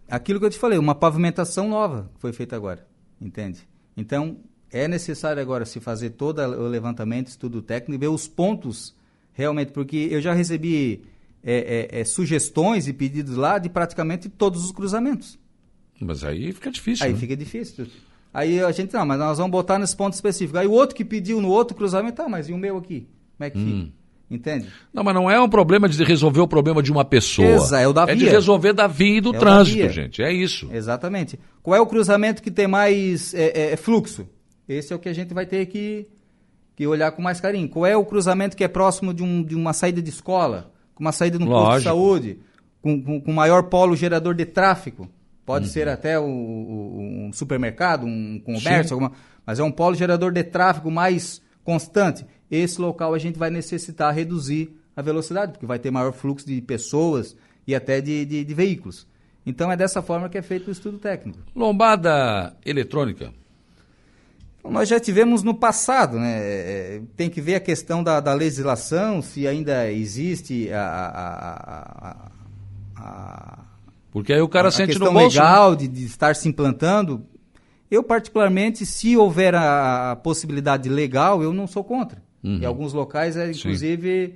Aquilo 0.08 0.40
que 0.40 0.46
eu 0.46 0.50
te 0.52 0.60
falei, 0.60 0.78
uma 0.78 0.94
pavimentação 0.94 1.68
nova 1.68 2.12
foi 2.20 2.32
feita 2.32 2.56
agora, 2.56 2.86
entende? 3.20 3.68
Então, 3.98 4.38
é 4.72 4.88
necessário 4.88 5.42
agora 5.42 5.66
se 5.66 5.80
fazer 5.80 6.12
todo 6.12 6.40
o 6.42 6.68
levantamento, 6.68 7.28
estudo 7.28 7.60
técnico 7.64 7.96
e 7.96 7.98
ver 7.98 8.14
os 8.14 8.28
pontos 8.28 8.96
realmente, 9.34 9.72
porque 9.72 10.10
eu 10.12 10.22
já 10.22 10.32
recebi 10.32 11.02
é, 11.44 11.90
é, 11.92 12.02
é, 12.02 12.06
sugestões 12.06 12.88
e 12.88 12.94
pedidos 12.94 13.36
lá 13.36 13.58
de 13.58 13.68
praticamente 13.68 14.30
todos 14.30 14.64
os 14.64 14.72
cruzamentos. 14.72 15.40
Mas 16.00 16.24
aí 16.24 16.52
fica 16.54 16.70
difícil. 16.70 17.06
Aí 17.06 17.14
né? 17.14 17.20
fica 17.20 17.36
difícil. 17.36 17.88
Aí 18.34 18.60
a 18.62 18.72
gente, 18.72 18.94
não, 18.94 19.06
mas 19.06 19.18
nós 19.18 19.38
vamos 19.38 19.52
botar 19.52 19.80
nesse 19.80 19.96
ponto 19.96 20.14
específico. 20.14 20.58
Aí 20.58 20.68
o 20.68 20.72
outro 20.72 20.96
que 20.96 21.04
pediu 21.06 21.42
no 21.42 21.50
outro 21.50 21.76
cruzamento, 21.76 22.18
tá, 22.18 22.30
mas 22.30 22.50
e 22.50 22.54
o 22.54 22.58
meu 22.58 22.78
aqui? 22.78 23.08
Como 23.38 23.48
é 23.48 23.50
que 23.50 23.58
hum. 23.58 23.66
fica? 23.66 23.98
Entende? 24.30 24.68
Não, 24.94 25.04
mas 25.04 25.16
não 25.16 25.32
é 25.32 25.40
um 25.40 25.48
problema 25.48 25.88
de 25.88 26.04
resolver 26.04 26.42
o 26.42 26.48
problema 26.48 26.84
de 26.84 26.92
uma 26.92 27.06
pessoa. 27.06 27.48
Exa, 27.48 27.80
é 27.80 27.88
o 27.88 27.94
da 27.94 28.06
via. 28.06 28.14
É 28.14 28.18
de 28.18 28.26
resolver 28.28 28.74
da 28.74 28.86
via 28.86 29.18
e 29.18 29.22
do 29.22 29.34
é 29.34 29.40
trânsito, 29.40 29.90
gente. 29.90 30.22
É 30.22 30.32
isso. 30.32 30.70
Exatamente. 30.72 31.40
Qual 31.64 31.76
é 31.76 31.80
o 31.80 31.86
cruzamento 31.86 32.44
que 32.44 32.52
tem 32.52 32.68
mais 32.68 33.34
é, 33.34 33.72
é, 33.72 33.78
fluxo? 33.78 34.28
Esse 34.68 34.92
é 34.92 34.96
o 34.96 35.00
que 35.00 35.08
a 35.08 35.14
gente 35.14 35.34
vai 35.34 35.46
ter 35.46 35.66
que, 35.68 36.08
que 36.76 36.86
olhar 36.86 37.12
com 37.12 37.22
mais 37.22 37.40
carinho. 37.40 37.70
Qual 37.70 37.86
é 37.86 37.96
o 37.96 38.04
cruzamento 38.04 38.58
que 38.58 38.66
é 38.66 38.68
próximo 38.68 39.14
de, 39.14 39.24
um, 39.24 39.42
de 39.42 39.56
uma 39.56 39.72
saída 39.72 40.02
de 40.02 40.10
escola, 40.10 40.74
com 40.94 41.06
uma 41.06 41.14
saída 41.14 41.40
no 41.40 41.46
Lógico. 41.46 41.66
posto 41.66 41.78
de 41.78 41.84
saúde, 41.86 42.40
com, 42.82 43.02
com, 43.02 43.22
com 43.22 43.32
maior 43.32 43.64
polo 43.64 43.96
gerador 43.96 44.36
de 44.36 44.46
tráfego. 44.46 45.10
Pode 45.48 45.68
uhum. 45.68 45.72
ser 45.72 45.88
até 45.88 46.20
o, 46.20 46.26
um 46.26 47.32
supermercado, 47.32 48.06
um 48.06 48.38
comércio, 48.38 48.94
alguma, 48.94 49.14
mas 49.46 49.60
é 49.60 49.64
um 49.64 49.72
polo 49.72 49.96
gerador 49.96 50.34
de 50.34 50.44
tráfego 50.44 50.92
mais 50.92 51.42
constante. 51.64 52.26
Esse 52.52 52.82
local 52.82 53.14
a 53.14 53.18
gente 53.18 53.40
vai 53.40 53.50
necessitar 53.50 54.14
reduzir 54.14 54.78
a 54.94 55.02
velocidade, 55.02 55.54
porque 55.54 55.66
vai 55.66 55.80
ter 55.80 55.90
maior 55.90 56.12
fluxo 56.12 56.46
de 56.46 56.62
pessoas 56.62 57.34
e 57.66 57.74
até 57.74 58.02
de, 58.02 58.26
de, 58.26 58.44
de 58.44 58.54
veículos. 58.54 59.08
Então 59.46 59.72
é 59.72 59.78
dessa 59.78 60.02
forma 60.02 60.28
que 60.28 60.38
é 60.38 60.42
feito 60.42 60.68
o 60.68 60.72
estudo 60.72 60.98
técnico. 60.98 61.40
Lombada 61.56 62.54
eletrônica. 62.66 63.32
Nós 64.66 64.90
já 64.90 65.00
tivemos 65.00 65.44
no 65.44 65.56
passado, 65.56 66.20
né? 66.20 66.40
É, 66.42 66.96
é, 66.98 67.02
tem 67.16 67.30
que 67.30 67.40
ver 67.40 67.56
a 67.56 67.62
questão 67.62 68.04
da, 68.04 68.20
da 68.20 68.34
legislação, 68.34 69.22
se 69.22 69.48
ainda 69.48 69.90
existe 69.90 70.70
a, 70.74 70.84
a, 70.84 72.32
a, 72.98 73.02
a 73.02 73.67
Porque 74.18 74.34
aí 74.34 74.42
o 74.42 74.48
cara 74.48 74.72
sente 74.72 74.98
no 74.98 75.12
bolso. 75.12 75.38
Né? 75.38 75.44
legal 75.44 75.76
de, 75.76 75.88
de, 75.88 76.06
estar 76.06 76.36
se 76.36 76.50
implantando. 76.50 77.24
Eu, 77.90 78.02
particularmente, 78.02 78.84
se 78.84 79.16
houver 79.16 79.54
a, 79.54 80.12
a 80.12 80.16
possibilidade 80.16 80.90
legal, 80.90 81.44
eu 81.44 81.54
não 81.54 81.68
sou 81.68 81.84
contra. 81.84 82.20
Uhum. 82.44 82.58
Em 82.58 82.66
alguns 82.66 82.94
locais, 82.94 83.38
é, 83.38 83.52
inclusive, 83.52 84.28
sim. 84.30 84.34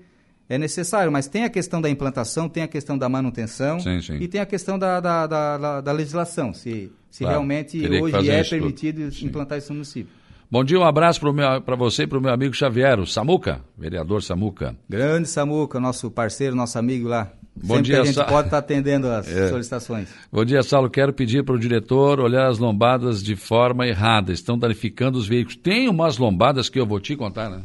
é 0.47 0.57
necessário. 0.59 1.11
Mas 1.11 1.27
tem 1.27 1.45
a 1.45 1.49
questão 1.49 1.81
da 1.81 1.89
implantação, 1.89 2.47
tem 2.47 2.61
a 2.61 2.67
questão 2.67 2.95
da 2.95 3.09
manutenção 3.09 3.79
sim, 3.79 3.99
sim. 4.01 4.17
e 4.21 4.27
tem 4.27 4.39
a 4.39 4.45
questão 4.45 4.77
da, 4.77 4.99
da, 4.99 5.25
da, 5.25 5.81
da 5.81 5.91
legislação. 5.91 6.53
Se, 6.53 6.91
se 7.09 7.23
claro. 7.23 7.39
realmente 7.39 7.83
hoje 7.89 8.29
é 8.29 8.43
permitido 8.43 9.09
implantar 9.25 9.57
isso 9.57 9.69
no 9.69 9.77
município. 9.77 10.13
Bom 10.49 10.63
dia, 10.63 10.79
um 10.79 10.83
abraço 10.83 11.19
para 11.65 11.75
você 11.75 12.03
e 12.03 12.07
para 12.07 12.19
o 12.19 12.21
meu 12.21 12.31
amigo 12.31 12.53
Xavier, 12.53 12.99
o 12.99 13.07
Samuca, 13.07 13.61
vereador 13.75 14.21
Samuca. 14.21 14.75
Grande 14.87 15.27
Samuca, 15.27 15.79
nosso 15.79 16.11
parceiro, 16.11 16.55
nosso 16.55 16.77
amigo 16.77 17.07
lá. 17.07 17.31
Bom 17.55 17.75
Sempre 17.75 17.83
dia, 17.83 18.01
a 18.01 18.05
gente 18.05 18.15
Sa... 18.15 18.23
pode 18.23 18.47
estar 18.47 18.49
tá 18.49 18.57
atendendo 18.57 19.07
as 19.07 19.27
é. 19.27 19.49
solicitações. 19.49 20.09
Bom 20.31 20.45
dia, 20.45 20.63
Saulo. 20.63 20.89
Quero 20.89 21.13
pedir 21.13 21.43
para 21.43 21.55
o 21.55 21.59
diretor 21.59 22.19
olhar 22.19 22.47
as 22.47 22.57
lombadas 22.57 23.21
de 23.21 23.35
forma 23.35 23.85
errada. 23.85 24.31
Estão 24.31 24.57
danificando 24.57 25.17
os 25.17 25.27
veículos. 25.27 25.57
Tem 25.57 25.89
umas 25.89 26.17
lombadas 26.17 26.69
que 26.69 26.79
eu 26.79 26.85
vou 26.85 26.99
te 26.99 27.15
contar, 27.15 27.49
né? 27.49 27.61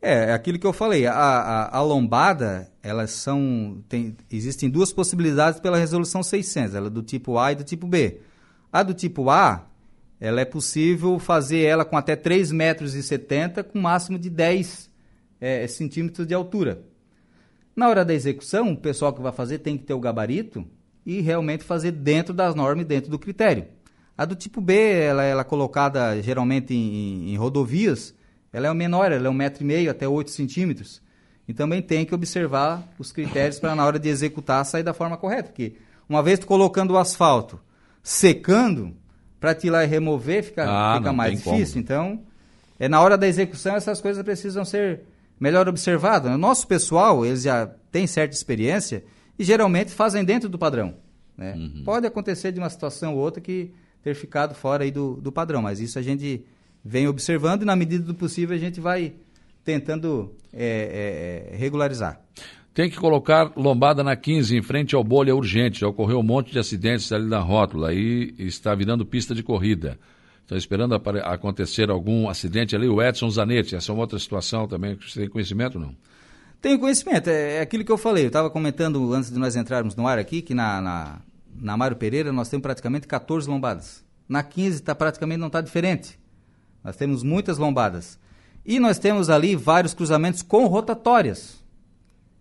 É, 0.00 0.30
é 0.30 0.32
aquilo 0.32 0.58
que 0.58 0.66
eu 0.66 0.72
falei. 0.72 1.06
A, 1.06 1.12
a, 1.12 1.78
a 1.78 1.82
lombada, 1.82 2.70
elas 2.82 3.10
são. 3.10 3.82
Tem, 3.88 4.16
existem 4.30 4.70
duas 4.70 4.92
possibilidades 4.92 5.60
pela 5.60 5.76
resolução 5.76 6.22
600, 6.22 6.74
ela 6.74 6.86
é 6.86 6.90
do 6.90 7.02
tipo 7.02 7.38
A 7.38 7.52
e 7.52 7.56
do 7.56 7.64
tipo 7.64 7.86
B. 7.86 8.20
A 8.72 8.82
do 8.82 8.94
tipo 8.94 9.28
A, 9.28 9.66
ela 10.20 10.40
é 10.40 10.44
possível 10.44 11.18
fazer 11.18 11.62
ela 11.62 11.84
com 11.84 11.96
até 11.96 12.16
3,70 12.16 12.52
metros 12.54 12.94
e 12.94 13.02
70, 13.02 13.64
com 13.64 13.78
máximo 13.78 14.18
de 14.18 14.30
10 14.30 14.88
é, 15.40 15.66
centímetros 15.66 16.26
de 16.26 16.32
altura. 16.32 16.82
Na 17.80 17.88
hora 17.88 18.04
da 18.04 18.12
execução, 18.12 18.72
o 18.72 18.76
pessoal 18.76 19.10
que 19.10 19.22
vai 19.22 19.32
fazer 19.32 19.60
tem 19.60 19.78
que 19.78 19.84
ter 19.84 19.94
o 19.94 19.98
gabarito 19.98 20.66
e 21.06 21.22
realmente 21.22 21.64
fazer 21.64 21.92
dentro 21.92 22.34
das 22.34 22.54
normas 22.54 22.84
dentro 22.84 23.10
do 23.10 23.18
critério. 23.18 23.68
A 24.18 24.26
do 24.26 24.36
tipo 24.36 24.60
B, 24.60 24.74
ela, 24.74 25.24
ela 25.24 25.40
é 25.40 25.44
colocada 25.44 26.20
geralmente 26.20 26.74
em, 26.74 27.32
em, 27.32 27.36
rodovias, 27.38 28.14
ela 28.52 28.66
é 28.66 28.74
menor, 28.74 29.10
ela 29.10 29.26
é 29.26 29.30
um 29.30 29.32
metro 29.32 29.62
e 29.62 29.66
meio 29.66 29.90
até 29.90 30.06
8 30.06 30.30
centímetros. 30.30 31.00
E 31.48 31.54
também 31.54 31.80
tem 31.80 32.04
que 32.04 32.14
observar 32.14 32.86
os 32.98 33.12
critérios 33.12 33.58
para 33.58 33.74
na 33.74 33.86
hora 33.86 33.98
de 33.98 34.10
executar 34.10 34.62
sair 34.66 34.82
da 34.82 34.92
forma 34.92 35.16
correta. 35.16 35.44
Porque 35.44 35.76
uma 36.06 36.22
vez 36.22 36.38
colocando 36.44 36.90
o 36.90 36.98
asfalto 36.98 37.58
secando, 38.02 38.94
para 39.40 39.54
te 39.54 39.68
ir 39.68 39.70
lá 39.70 39.84
e 39.84 39.86
remover 39.86 40.44
fica, 40.44 40.66
ah, 40.68 40.98
fica 40.98 41.14
mais 41.14 41.32
difícil. 41.32 41.72
Como. 41.72 41.82
Então, 41.82 42.22
é 42.78 42.90
na 42.90 43.00
hora 43.00 43.16
da 43.16 43.26
execução 43.26 43.74
essas 43.74 44.02
coisas 44.02 44.22
precisam 44.22 44.66
ser 44.66 45.00
melhor 45.40 45.66
observadas. 45.66 46.32
O 46.32 46.38
nosso 46.38 46.66
pessoal, 46.66 47.24
eles 47.24 47.42
já 47.42 47.66
têm 47.90 48.06
certa 48.06 48.34
experiência 48.34 49.02
e 49.38 49.42
geralmente 49.42 49.90
fazem 49.90 50.22
dentro 50.22 50.48
do 50.48 50.58
padrão. 50.58 50.94
Né? 51.36 51.54
Uhum. 51.54 51.82
Pode 51.82 52.06
acontecer 52.06 52.52
de 52.52 52.60
uma 52.60 52.68
situação 52.68 53.14
ou 53.14 53.20
outra 53.20 53.40
que 53.40 53.72
ter 54.02 54.14
ficado 54.14 54.54
fora 54.54 54.84
aí 54.84 54.90
do, 54.90 55.14
do 55.16 55.32
padrão, 55.32 55.62
mas 55.62 55.80
isso 55.80 55.98
a 55.98 56.02
gente 56.02 56.44
vem 56.84 57.08
observando 57.08 57.62
e 57.62 57.64
na 57.64 57.74
medida 57.74 58.04
do 58.04 58.14
possível 58.14 58.54
a 58.54 58.58
gente 58.58 58.80
vai 58.80 59.14
tentando 59.64 60.34
é, 60.52 61.48
é, 61.50 61.54
é 61.54 61.56
regularizar. 61.56 62.20
Tem 62.72 62.88
que 62.88 62.96
colocar 62.96 63.52
lombada 63.56 64.02
na 64.04 64.14
15, 64.14 64.56
em 64.56 64.62
frente 64.62 64.94
ao 64.94 65.02
bolha 65.02 65.34
urgente. 65.34 65.80
Já 65.80 65.88
ocorreu 65.88 66.20
um 66.20 66.22
monte 66.22 66.52
de 66.52 66.58
acidentes 66.58 67.10
ali 67.10 67.26
na 67.26 67.40
rótula, 67.40 67.88
aí 67.88 68.32
está 68.38 68.74
virando 68.74 69.04
pista 69.04 69.34
de 69.34 69.42
corrida. 69.42 69.98
Estou 70.50 70.58
esperando 70.58 70.96
acontecer 70.96 71.90
algum 71.90 72.28
acidente 72.28 72.74
ali. 72.74 72.88
O 72.88 73.00
Edson 73.00 73.30
Zanetti, 73.30 73.76
essa 73.76 73.92
é 73.92 73.94
uma 73.94 74.00
outra 74.00 74.18
situação 74.18 74.66
também. 74.66 74.96
Você 74.96 75.20
tem 75.20 75.28
conhecimento 75.28 75.76
ou 75.76 75.80
não? 75.84 75.94
Tenho 76.60 76.76
conhecimento. 76.76 77.30
É, 77.30 77.58
é 77.58 77.60
aquilo 77.60 77.84
que 77.84 77.92
eu 77.92 77.96
falei. 77.96 78.24
Eu 78.24 78.28
estava 78.30 78.50
comentando 78.50 79.14
antes 79.14 79.30
de 79.30 79.38
nós 79.38 79.54
entrarmos 79.54 79.94
no 79.94 80.08
ar 80.08 80.18
aqui, 80.18 80.42
que 80.42 80.52
na, 80.52 80.80
na, 80.80 81.18
na 81.54 81.76
Mário 81.76 81.96
Pereira 81.96 82.32
nós 82.32 82.48
temos 82.48 82.62
praticamente 82.62 83.06
14 83.06 83.48
lombadas. 83.48 84.04
Na 84.28 84.42
15 84.42 84.82
tá, 84.82 84.92
praticamente 84.92 85.38
não 85.38 85.46
está 85.46 85.60
diferente. 85.60 86.18
Nós 86.82 86.96
temos 86.96 87.22
muitas 87.22 87.56
lombadas. 87.56 88.18
E 88.66 88.80
nós 88.80 88.98
temos 88.98 89.30
ali 89.30 89.54
vários 89.54 89.94
cruzamentos 89.94 90.42
com 90.42 90.66
rotatórias. 90.66 91.62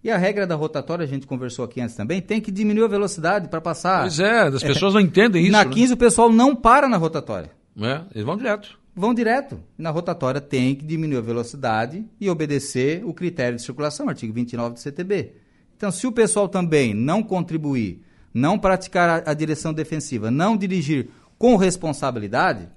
E 0.04 0.10
a 0.10 0.18
regra 0.18 0.48
da 0.48 0.56
rotatória, 0.56 1.04
a 1.04 1.08
gente 1.08 1.28
conversou 1.28 1.64
aqui 1.64 1.80
antes 1.80 1.96
também, 1.96 2.24
tem 2.24 2.42
que 2.42 2.52
diminuir 2.52 2.86
a 2.86 2.88
velocidade 2.88 3.50
para 3.50 3.62
passar. 3.62 4.02
Pois 4.02 4.20
é, 4.20 4.48
as 4.48 4.64
pessoas 4.64 4.94
é. 4.94 4.98
não 4.98 5.02
entendem 5.02 5.44
isso. 5.44 5.52
Na 5.52 5.64
15 5.64 5.90
né? 5.90 5.94
o 5.94 5.98
pessoal 5.98 6.32
não 6.32 6.56
para 6.56 6.90
na 6.90 6.98
rotatória. 6.98 7.59
É, 7.80 8.02
eles 8.14 8.26
vão 8.26 8.38
direto. 8.38 8.78
Vão 8.96 9.14
direto. 9.14 9.62
Na 9.78 9.90
rotatória 9.90 10.42
tem 10.42 10.76
que 10.76 10.86
diminuir 10.86 11.18
a 11.18 11.22
velocidade 11.22 12.06
e 12.20 12.30
obedecer 12.30 13.04
o 13.06 13.14
critério 13.14 13.58
de 13.58 13.64
circulação, 13.64 14.10
artigo 14.10 14.34
29 14.34 14.74
do 14.74 14.80
CTB. 14.80 15.34
Então, 15.78 15.92
se 15.92 16.06
o 16.06 16.12
pessoal 16.12 16.50
também 16.50 16.94
não 16.94 17.24
contribuir, 17.24 18.02
não 18.34 18.60
praticar 18.60 19.24
a, 19.26 19.32
a 19.32 19.34
direção 19.34 19.74
defensiva, 19.74 20.30
não 20.30 20.58
dirigir 20.58 21.10
com 21.38 21.56
responsabilidade, 21.56 22.68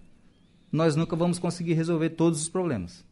nós 0.71 0.97
nunca 0.97 1.15
vamos 1.17 1.39
conseguir 1.39 1.75
resolver 1.75 2.11
todos 2.11 2.41
os 2.41 2.49
problemas. 2.49 3.05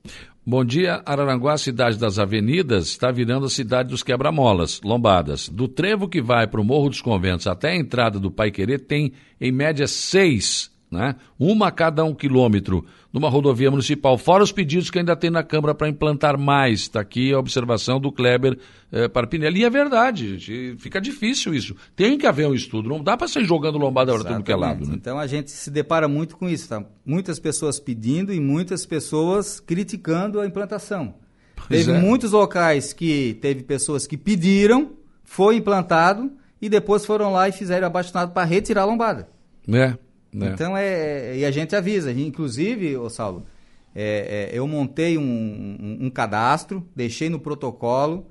Bom 0.47 0.65
dia, 0.65 1.03
Araranguá, 1.05 1.59
cidade 1.59 1.99
das 1.99 2.19
avenidas, 2.19 2.87
está 2.87 3.11
virando 3.11 3.47
a 3.47 3.51
cidade 3.51 3.91
dos 3.91 4.03
quebra-molas, 4.03 4.81
lombadas. 4.83 5.49
Do 5.49 5.69
trevo 5.69 6.09
que 6.09 6.23
vai 6.23 6.47
para 6.47 6.61
o 6.61 6.65
Morro 6.65 6.89
dos 6.89 7.03
Conventos 7.03 7.47
até 7.47 7.73
a 7.73 7.77
entrada 7.77 8.19
do 8.19 8.31
Pai 8.31 8.51
Querer 8.51 8.81
tem, 8.81 9.13
em 9.39 9.53
média, 9.53 9.87
seis, 9.87 10.70
né? 10.91 11.15
Uma 11.39 11.69
a 11.69 11.71
cada 11.71 12.05
um 12.05 12.13
quilômetro 12.13 12.85
numa 13.13 13.29
rodovia 13.29 13.71
municipal, 13.71 14.19
fora 14.19 14.43
os 14.43 14.51
pedidos 14.51 14.91
que 14.91 14.99
ainda 14.99 15.15
tem 15.15 15.31
na 15.31 15.43
Câmara 15.43 15.75
para 15.75 15.89
implantar 15.89 16.39
mais. 16.39 16.81
Está 16.81 17.01
aqui 17.01 17.33
a 17.33 17.39
observação 17.39 18.01
do 18.01 18.11
Kleber 18.11 18.59
eh, 18.91 19.09
Parpinelli. 19.09 19.61
E 19.61 19.65
é 19.65 19.71
verdade, 19.71 20.39
gente, 20.39 20.77
fica 20.81 21.01
difícil 21.01 21.55
isso. 21.55 21.77
Tem 21.95 22.19
que 22.19 22.27
haver 22.27 22.49
um 22.49 22.55
estudo, 22.55 22.89
não 22.89 23.03
dá 23.03 23.17
para 23.17 23.29
sair 23.29 23.45
jogando 23.45 23.79
lombada 23.79 24.13
para 24.13 24.25
tudo 24.25 24.43
que 24.43 24.53
é 24.53 24.57
lado. 24.57 24.87
Né? 24.87 24.95
Então 24.97 25.19
a 25.19 25.27
gente 25.27 25.51
se 25.51 25.71
depara 25.71 26.09
muito 26.09 26.37
com 26.37 26.49
isso. 26.49 26.69
Tá? 26.69 26.85
Muitas 27.05 27.39
pessoas 27.39 27.79
pedindo 27.79 28.33
e 28.33 28.41
muitas 28.41 28.85
pessoas 28.85 29.61
criticando 29.61 30.41
a 30.41 30.47
implantação. 30.47 31.15
Pois 31.55 31.69
teve 31.69 31.93
é. 31.93 32.01
muitos 32.01 32.33
locais 32.33 32.93
que 32.93 33.39
teve 33.41 33.63
pessoas 33.63 34.07
que 34.07 34.17
pediram, 34.17 34.93
foi 35.23 35.57
implantado 35.57 36.33
e 36.61 36.69
depois 36.69 37.05
foram 37.07 37.33
lá 37.33 37.49
e 37.49 37.53
fizeram 37.53 37.87
abaixo 37.87 38.13
para 38.13 38.45
retirar 38.45 38.83
a 38.83 38.87
lombada. 38.87 39.29
É. 39.73 39.97
Né? 40.33 40.51
Então 40.53 40.77
é. 40.77 41.37
E 41.37 41.45
a 41.45 41.51
gente 41.51 41.75
avisa. 41.75 42.13
Inclusive, 42.13 42.97
ô 42.97 43.09
Saulo, 43.11 43.47
é, 43.95 44.51
é, 44.53 44.59
eu 44.59 44.67
montei 44.67 45.19
um, 45.19 45.23
um, 45.23 45.99
um, 46.07 46.11
cadastro, 46.11 46.87
deixei 46.95 47.29
no 47.29 47.41
protocolo 47.41 48.27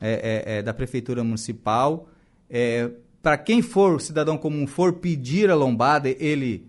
é, 0.00 0.44
é, 0.46 0.58
é 0.58 0.62
da 0.62 0.72
Prefeitura 0.72 1.24
Municipal. 1.24 2.08
É, 2.48 2.90
Para 3.20 3.36
quem 3.36 3.62
for, 3.62 4.00
cidadão 4.00 4.38
comum, 4.38 4.66
for 4.66 4.94
pedir 4.94 5.50
a 5.50 5.54
lombada, 5.54 6.08
ele 6.08 6.66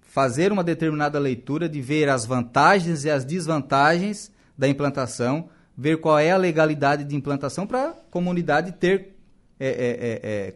fazer 0.00 0.50
uma 0.50 0.64
determinada 0.64 1.18
leitura 1.18 1.68
de 1.68 1.80
ver 1.80 2.08
as 2.08 2.26
vantagens 2.26 3.04
e 3.04 3.10
as 3.10 3.24
desvantagens 3.24 4.32
da 4.56 4.66
implantação, 4.66 5.48
ver 5.76 6.00
qual 6.00 6.18
é 6.18 6.32
a 6.32 6.36
legalidade 6.36 7.04
de 7.04 7.14
implantação 7.14 7.66
para 7.66 7.90
a 7.90 7.92
comunidade 8.10 8.72
ter 8.72 9.14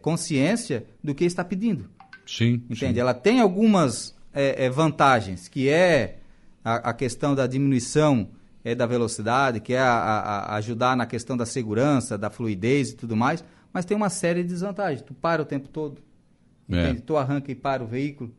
consciência 0.01 0.87
do 1.03 1.15
que 1.15 1.25
está 1.25 1.45
pedindo. 1.45 1.89
Sim. 2.37 2.63
Entende? 2.71 2.95
Sim. 2.95 3.01
Ela 3.01 3.13
tem 3.13 3.41
algumas 3.41 4.17
é, 4.33 4.65
é, 4.65 4.71
vantagens, 4.71 5.49
que 5.49 5.69
é 5.69 6.19
a, 6.65 6.91
a, 6.91 6.95
questão 6.95 7.35
da 7.35 7.47
diminuição 7.47 8.29
é, 8.65 8.75
da 8.75 8.87
velocidade, 8.87 9.61
que 9.61 9.75
é 9.75 9.79
a, 9.79 9.93
a, 9.93 10.57
ajudar 10.57 10.97
na 10.97 11.05
questão 11.05 11.37
da 11.37 11.45
segurança, 11.45 12.17
da 12.17 12.31
fluidez 12.31 12.91
e 12.91 12.97
tudo 12.97 13.15
mais, 13.15 13.45
mas 13.71 13.85
tem 13.85 13.95
uma 13.95 14.09
série 14.09 14.43
de 14.43 14.49
desvantagens. 14.49 15.03
Tu 15.03 15.13
para 15.13 15.43
o 15.43 15.45
tempo 15.45 15.69
todo, 15.69 16.01
é. 16.71 16.85
entende? 16.85 17.03
Tu 17.03 17.17
arranca 17.17 17.53
e 17.53 17.55
para 17.55 17.85
o 17.85 17.87
veículo, 17.87 18.33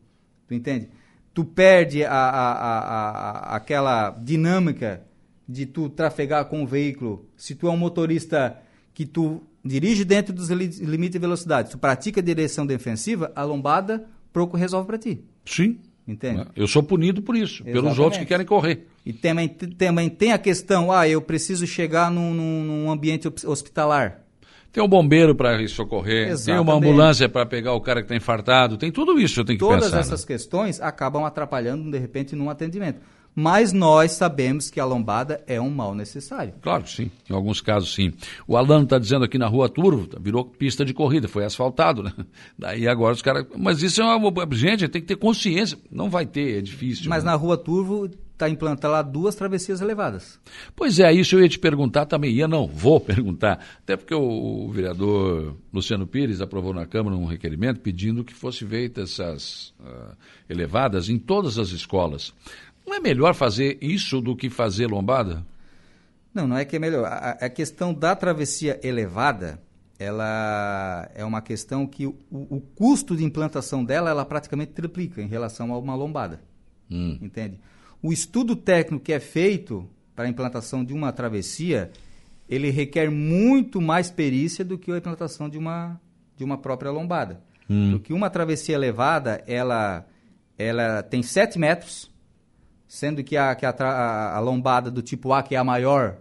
tu 0.48 0.54
entende? 0.54 0.88
Tu 1.32 1.44
perde 1.44 2.04
a, 2.04 2.12
a, 2.12 3.56
aquela 3.56 4.10
dinâmica 4.10 5.02
de 5.48 5.66
tu 5.66 5.88
trafegar 5.88 6.46
com 6.46 6.62
o 6.62 6.66
veículo. 6.66 7.28
Se 7.36 7.54
tu 7.54 7.68
é 7.68 7.70
um 7.70 7.76
motorista 7.76 8.56
que 8.92 9.04
tu 9.04 9.42
dirige 9.64 10.04
dentro 10.04 10.32
dos 10.32 10.50
limites 10.50 11.12
de 11.12 11.18
velocidade, 11.18 11.70
tu 11.70 11.78
pratica 11.78 12.22
direção 12.22 12.66
defensiva, 12.66 13.32
a 13.34 13.42
lombada 13.42 14.04
pouco 14.32 14.56
resolve 14.56 14.86
para 14.86 14.98
ti. 14.98 15.24
Sim. 15.44 15.78
Entende? 16.06 16.46
Eu 16.54 16.68
sou 16.68 16.82
punido 16.82 17.22
por 17.22 17.34
isso, 17.34 17.62
Exatamente. 17.62 17.82
pelos 17.82 17.98
outros 17.98 18.18
que 18.18 18.26
querem 18.26 18.44
correr. 18.44 18.86
E 19.06 19.12
também, 19.12 19.48
também 19.48 20.10
tem 20.10 20.32
a 20.32 20.38
questão, 20.38 20.92
ah, 20.92 21.08
eu 21.08 21.22
preciso 21.22 21.66
chegar 21.66 22.10
num, 22.10 22.34
num 22.34 22.90
ambiente 22.90 23.26
hospitalar. 23.46 24.20
Tem 24.70 24.82
um 24.82 24.88
bombeiro 24.88 25.34
para 25.34 25.66
socorrer, 25.66 26.28
Exatamente. 26.28 26.44
tem 26.44 26.58
uma 26.58 26.74
ambulância 26.74 27.26
para 27.26 27.46
pegar 27.46 27.72
o 27.72 27.80
cara 27.80 28.00
que 28.00 28.06
está 28.06 28.16
infartado, 28.16 28.76
tem 28.76 28.92
tudo 28.92 29.18
isso 29.18 29.40
eu 29.40 29.44
tenho 29.46 29.58
que 29.58 29.64
Todas 29.64 29.84
pensar. 29.84 29.90
Todas 29.92 30.06
essas 30.08 30.20
né? 30.20 30.26
questões 30.26 30.80
acabam 30.80 31.24
atrapalhando, 31.24 31.90
de 31.90 31.98
repente, 31.98 32.36
num 32.36 32.50
atendimento 32.50 33.00
mas 33.34 33.72
nós 33.72 34.12
sabemos 34.12 34.70
que 34.70 34.78
a 34.78 34.84
lombada 34.84 35.42
é 35.46 35.60
um 35.60 35.70
mal 35.70 35.94
necessário. 35.94 36.54
Claro 36.60 36.84
que 36.84 36.90
sim, 36.90 37.10
em 37.28 37.34
alguns 37.34 37.60
casos 37.60 37.94
sim. 37.94 38.12
O 38.46 38.56
Alano 38.56 38.84
está 38.84 38.98
dizendo 38.98 39.24
aqui 39.24 39.38
na 39.38 39.46
rua 39.46 39.68
Turvo, 39.68 40.08
virou 40.20 40.44
pista 40.44 40.84
de 40.84 40.94
corrida, 40.94 41.26
foi 41.26 41.44
asfaltado, 41.44 42.02
né? 42.02 42.12
Daí 42.58 42.86
agora 42.86 43.14
os 43.14 43.22
caras. 43.22 43.46
Mas 43.56 43.82
isso 43.82 44.00
é 44.00 44.04
uma. 44.04 44.32
Gente, 44.52 44.88
tem 44.88 45.02
que 45.02 45.08
ter 45.08 45.16
consciência. 45.16 45.78
Não 45.90 46.08
vai 46.08 46.26
ter, 46.26 46.58
é 46.58 46.60
difícil. 46.60 47.08
Mas 47.08 47.24
né? 47.24 47.30
na 47.30 47.36
rua 47.36 47.56
Turvo 47.56 48.08
está 48.34 48.48
implantada 48.48 48.92
lá 48.92 49.02
duas 49.02 49.34
travessias 49.34 49.80
elevadas. 49.80 50.38
Pois 50.74 50.98
é, 50.98 51.12
isso 51.12 51.36
eu 51.36 51.42
ia 51.42 51.48
te 51.48 51.58
perguntar 51.58 52.06
também. 52.06 52.32
Ia 52.32 52.48
não, 52.48 52.66
vou 52.66 52.98
perguntar. 53.00 53.64
Até 53.78 53.96
porque 53.96 54.14
o, 54.14 54.66
o 54.66 54.70
vereador 54.70 55.56
Luciano 55.72 56.06
Pires 56.06 56.40
aprovou 56.40 56.74
na 56.74 56.86
Câmara 56.86 57.16
um 57.16 57.26
requerimento 57.26 57.80
pedindo 57.80 58.24
que 58.24 58.34
fosse 58.34 58.64
feitas 58.66 59.12
essas 59.12 59.74
uh, 59.80 60.16
elevadas 60.48 61.08
em 61.08 61.18
todas 61.18 61.58
as 61.58 61.70
escolas. 61.70 62.34
Não 62.86 62.94
é 62.94 63.00
melhor 63.00 63.34
fazer 63.34 63.78
isso 63.80 64.20
do 64.20 64.36
que 64.36 64.50
fazer 64.50 64.86
lombada? 64.86 65.44
Não, 66.34 66.48
não 66.48 66.56
é 66.56 66.64
que 66.64 66.76
é 66.76 66.78
melhor. 66.78 67.06
A, 67.06 67.30
a 67.30 67.48
questão 67.48 67.94
da 67.94 68.16
travessia 68.16 68.80
elevada, 68.82 69.62
ela 69.98 71.08
é 71.14 71.24
uma 71.24 71.40
questão 71.40 71.86
que 71.86 72.06
o, 72.06 72.16
o, 72.30 72.60
custo 72.60 73.16
de 73.16 73.24
implantação 73.24 73.84
dela, 73.84 74.10
ela 74.10 74.24
praticamente 74.24 74.72
triplica 74.72 75.22
em 75.22 75.28
relação 75.28 75.72
a 75.72 75.78
uma 75.78 75.94
lombada. 75.94 76.40
Hum. 76.90 77.18
Entende? 77.22 77.60
O 78.02 78.12
estudo 78.12 78.56
técnico 78.56 79.04
que 79.04 79.12
é 79.12 79.20
feito 79.20 79.88
para 80.14 80.26
a 80.26 80.28
implantação 80.28 80.84
de 80.84 80.92
uma 80.92 81.12
travessia, 81.12 81.90
ele 82.48 82.70
requer 82.70 83.10
muito 83.10 83.80
mais 83.80 84.10
perícia 84.10 84.64
do 84.64 84.76
que 84.76 84.90
a 84.92 84.98
implantação 84.98 85.48
de 85.48 85.56
uma, 85.56 86.00
de 86.36 86.44
uma 86.44 86.58
própria 86.58 86.90
lombada. 86.90 87.40
Hum. 87.70 87.92
Porque 87.92 88.12
uma 88.12 88.28
travessia 88.28 88.74
elevada, 88.74 89.42
ela, 89.46 90.04
ela 90.58 91.02
tem 91.02 91.22
7 91.22 91.58
metros, 91.58 92.12
sendo 92.94 93.24
que 93.24 93.36
a, 93.36 93.52
que 93.56 93.66
a, 93.66 93.70
a, 93.70 94.36
a, 94.36 94.40
lombada 94.40 94.88
do 94.88 95.02
tipo 95.02 95.32
A, 95.32 95.42
que 95.42 95.56
é 95.56 95.58
a 95.58 95.64
maior, 95.64 96.18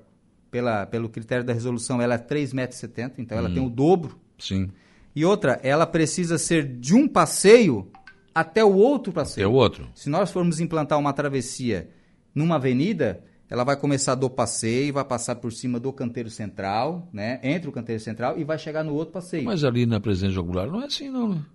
pela, 0.50 0.88
pelo 0.88 1.08
critério 1.08 1.46
da 1.46 1.54
resolução, 1.54 2.02
ela 2.02 2.16
é 2.16 2.18
3,70 2.18 2.54
metros, 2.56 2.84
então 3.20 3.38
ela 3.38 3.48
hum. 3.48 3.54
tem 3.54 3.64
o 3.64 3.70
dobro. 3.70 4.20
Sim. 4.40 4.72
E 5.16 5.24
outra, 5.24 5.60
ela 5.62 5.86
precisa 5.86 6.40
ser 6.40 6.66
de 6.66 6.96
um 6.96 7.08
passeio 7.08 7.92
até 8.34 8.66
o 8.66 8.74
outro 8.74 9.14
passeio. 9.14 9.48
Até 9.48 9.56
o 9.56 9.56
outro. 9.56 9.88
Se 9.94 10.10
nós 10.10 10.32
formos 10.32 10.60
implantar 10.60 10.98
uma 10.98 11.14
travessia 11.14 11.92
numa 12.34 12.56
avenida, 12.56 13.24
ela 13.48 13.64
vai 13.64 13.78
começar 13.78 14.16
do 14.16 14.28
passeio, 14.28 14.94
vai 14.94 15.06
passar 15.06 15.36
por 15.36 15.54
cima 15.54 15.80
do 15.80 15.94
canteiro 15.94 16.32
central, 16.32 17.08
né? 17.14 17.40
Entre 17.44 17.70
o 17.70 17.72
canteiro 17.72 18.02
central 18.02 18.40
e 18.40 18.44
vai 18.44 18.58
chegar 18.58 18.84
no 18.84 18.96
outro 18.96 19.14
passeio. 19.14 19.46
Mas 19.46 19.64
ali 19.64 19.86
na 19.86 20.00
presidência 20.00 20.34
jogular 20.34 20.66
não 20.66 20.82
é 20.82 20.86
assim, 20.86 21.08
não, 21.08 21.30
né? 21.30 21.46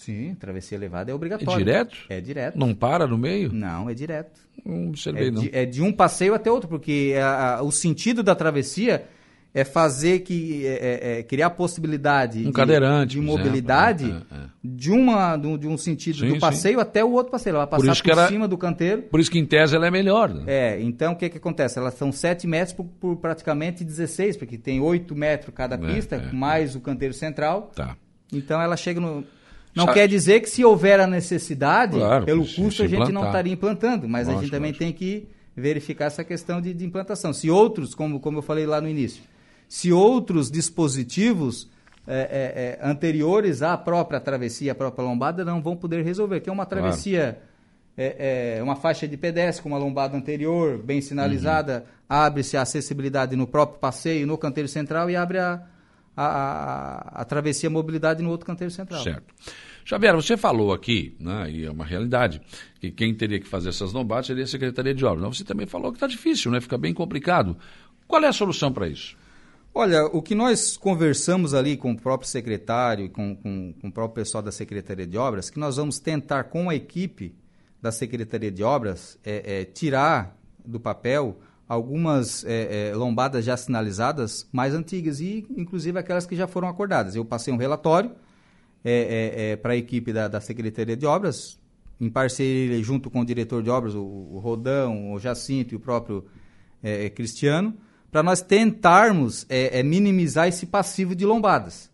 Sim, 0.00 0.34
travessia 0.34 0.78
elevada 0.78 1.10
é 1.10 1.14
obrigatório. 1.14 1.60
É 1.60 1.64
direto? 1.64 1.96
É 2.08 2.20
direto. 2.22 2.58
Não 2.58 2.74
para 2.74 3.06
no 3.06 3.18
meio? 3.18 3.52
Não, 3.52 3.90
é 3.90 3.92
direto. 3.92 4.40
Não 4.64 4.88
observei, 4.88 5.28
é 5.28 5.30
não. 5.30 5.42
De, 5.42 5.50
é 5.54 5.66
de 5.66 5.82
um 5.82 5.92
passeio 5.92 6.32
até 6.32 6.50
outro, 6.50 6.70
porque 6.70 7.14
a, 7.20 7.56
a, 7.56 7.62
o 7.62 7.70
sentido 7.70 8.22
da 8.22 8.34
travessia 8.34 9.04
é 9.52 9.62
fazer 9.62 10.20
que 10.20 10.66
é, 10.66 10.70
é, 10.70 11.18
é 11.18 11.22
criar 11.22 11.48
a 11.48 11.50
possibilidade 11.50 12.38
um 12.38 12.44
de, 12.44 12.52
cadeirante, 12.52 13.16
de 13.16 13.20
mobilidade 13.20 14.04
exemplo, 14.06 14.26
é, 14.30 14.36
é, 14.36 14.48
de 14.64 14.90
uma 14.90 15.36
de, 15.36 15.58
de 15.58 15.68
um 15.68 15.76
sentido 15.76 16.20
sim, 16.20 16.28
do 16.28 16.38
passeio 16.38 16.76
sim. 16.76 16.80
até 16.80 17.04
o 17.04 17.10
outro 17.10 17.30
passeio. 17.30 17.56
Ela 17.56 17.66
vai 17.66 17.78
passar 17.78 18.02
por, 18.02 18.14
por 18.14 18.28
cima 18.28 18.48
do 18.48 18.56
canteiro. 18.56 19.02
Por 19.02 19.20
isso 19.20 19.30
que 19.30 19.38
em 19.38 19.44
tese 19.44 19.76
ela 19.76 19.86
é 19.86 19.90
melhor. 19.90 20.32
Né? 20.32 20.44
É, 20.46 20.80
então 20.80 21.12
o 21.12 21.16
que, 21.16 21.28
que 21.28 21.36
acontece? 21.36 21.78
Elas 21.78 21.92
são 21.92 22.10
7 22.10 22.46
metros 22.46 22.72
por, 22.72 22.86
por, 22.86 23.16
praticamente 23.16 23.84
16, 23.84 24.38
porque 24.38 24.56
tem 24.56 24.80
8 24.80 25.14
metros 25.14 25.54
cada 25.54 25.76
pista, 25.76 26.30
mais 26.32 26.74
o 26.74 26.80
canteiro 26.80 27.12
central. 27.12 27.70
Tá. 27.74 27.98
Então 28.32 28.62
ela 28.62 28.78
chega 28.78 28.98
no 28.98 29.26
não 29.74 29.86
quer 29.86 30.08
dizer 30.08 30.40
que 30.40 30.48
se 30.48 30.64
houver 30.64 31.00
a 31.00 31.06
necessidade, 31.06 31.96
claro, 31.96 32.24
pelo 32.24 32.42
custo, 32.42 32.82
a 32.82 32.86
gente 32.86 32.94
implantar. 32.94 33.12
não 33.12 33.26
estaria 33.26 33.52
implantando, 33.52 34.08
mas 34.08 34.26
lógico, 34.26 34.38
a 34.38 34.42
gente 34.42 34.50
também 34.50 34.72
lógico. 34.72 34.84
tem 34.84 34.92
que 34.92 35.28
verificar 35.56 36.06
essa 36.06 36.24
questão 36.24 36.60
de, 36.60 36.74
de, 36.74 36.84
implantação. 36.84 37.32
Se 37.32 37.50
outros, 37.50 37.94
como, 37.94 38.18
como 38.20 38.38
eu 38.38 38.42
falei 38.42 38.66
lá 38.66 38.80
no 38.80 38.88
início, 38.88 39.22
se 39.68 39.92
outros 39.92 40.50
dispositivos 40.50 41.68
é, 42.06 42.78
é, 42.80 42.86
é, 42.86 42.90
anteriores 42.90 43.62
à 43.62 43.76
própria 43.76 44.18
travessia, 44.18 44.72
à 44.72 44.74
própria 44.74 45.04
lombada, 45.04 45.44
não 45.44 45.62
vão 45.62 45.76
poder 45.76 46.04
resolver, 46.04 46.40
que 46.40 46.48
é 46.48 46.52
uma 46.52 46.66
travessia, 46.66 47.38
claro. 47.38 47.50
É, 47.96 48.56
é, 48.58 48.62
uma 48.62 48.76
faixa 48.76 49.06
de 49.06 49.16
pedestre 49.16 49.62
com 49.62 49.68
uma 49.68 49.78
lombada 49.78 50.16
anterior, 50.16 50.78
bem 50.78 51.00
sinalizada, 51.00 51.84
uhum. 51.86 52.16
abre-se 52.16 52.56
a 52.56 52.62
acessibilidade 52.62 53.36
no 53.36 53.46
próprio 53.46 53.78
passeio, 53.78 54.26
no 54.26 54.38
canteiro 54.38 54.68
central 54.68 55.10
e 55.10 55.16
abre 55.16 55.38
a, 55.38 55.62
a, 56.16 56.26
a, 56.26 57.20
a 57.20 57.24
travessia 57.24 57.68
mobilidade 57.68 58.22
no 58.22 58.30
outro 58.30 58.46
canteiro 58.46 58.72
central. 58.72 59.02
Certo. 59.02 59.34
Xavier, 59.84 60.14
você 60.14 60.36
falou 60.36 60.72
aqui, 60.72 61.16
né, 61.18 61.50
e 61.50 61.64
é 61.64 61.70
uma 61.70 61.84
realidade, 61.84 62.40
que 62.80 62.90
quem 62.90 63.14
teria 63.14 63.40
que 63.40 63.46
fazer 63.46 63.70
essas 63.70 63.92
lombadas 63.92 64.26
seria 64.26 64.44
a 64.44 64.46
Secretaria 64.46 64.94
de 64.94 65.04
Obras. 65.04 65.38
Você 65.38 65.44
também 65.44 65.66
falou 65.66 65.90
que 65.90 65.96
está 65.96 66.06
difícil, 66.06 66.50
né? 66.50 66.60
fica 66.60 66.78
bem 66.78 66.94
complicado. 66.94 67.56
Qual 68.06 68.22
é 68.22 68.28
a 68.28 68.32
solução 68.32 68.72
para 68.72 68.88
isso? 68.88 69.16
Olha, 69.72 70.04
o 70.06 70.20
que 70.20 70.34
nós 70.34 70.76
conversamos 70.76 71.54
ali 71.54 71.76
com 71.76 71.92
o 71.92 71.96
próprio 71.96 72.28
secretário 72.28 73.08
com, 73.08 73.36
com, 73.36 73.72
com, 73.80 73.88
o 73.88 73.92
próprio 73.92 74.24
pessoal 74.24 74.42
da 74.42 74.50
Secretaria 74.50 75.06
de 75.06 75.16
Obras, 75.16 75.48
que 75.48 75.60
nós 75.60 75.76
vamos 75.76 76.00
tentar 76.00 76.44
com 76.44 76.68
a 76.68 76.74
equipe 76.74 77.36
da 77.80 77.92
Secretaria 77.92 78.50
de 78.50 78.64
Obras 78.64 79.16
é, 79.24 79.60
é, 79.60 79.64
tirar 79.64 80.36
do 80.64 80.80
papel 80.80 81.38
algumas 81.68 82.44
é, 82.44 82.88
é, 82.90 82.94
lombadas 82.96 83.44
já 83.44 83.56
sinalizadas 83.56 84.48
mais 84.50 84.74
antigas 84.74 85.20
e 85.20 85.46
inclusive 85.56 85.96
aquelas 85.96 86.26
que 86.26 86.34
já 86.34 86.48
foram 86.48 86.66
acordadas. 86.66 87.14
Eu 87.14 87.24
passei 87.24 87.54
um 87.54 87.56
relatório 87.56 88.10
é, 88.84 88.92
é, 88.92 89.50
é 89.50 89.56
para 89.56 89.72
a 89.72 89.76
equipe 89.76 90.12
da, 90.12 90.28
da, 90.28 90.40
Secretaria 90.40 90.96
de 90.96 91.06
Obras, 91.06 91.58
em 92.00 92.08
parceria 92.08 92.82
junto 92.82 93.10
com 93.10 93.20
o 93.20 93.24
diretor 93.24 93.62
de 93.62 93.70
obras, 93.70 93.94
o, 93.94 94.00
o 94.00 94.38
Rodão, 94.38 95.12
o 95.12 95.18
Jacinto 95.18 95.74
e 95.74 95.76
o 95.76 95.80
próprio 95.80 96.24
é, 96.82 97.10
Cristiano, 97.10 97.74
para 98.10 98.22
nós 98.22 98.40
tentarmos 98.42 99.46
minimizar 99.84 100.48
esse 100.48 100.66
passivo 100.66 101.14
de 101.14 101.24
lombadas. 101.24 101.88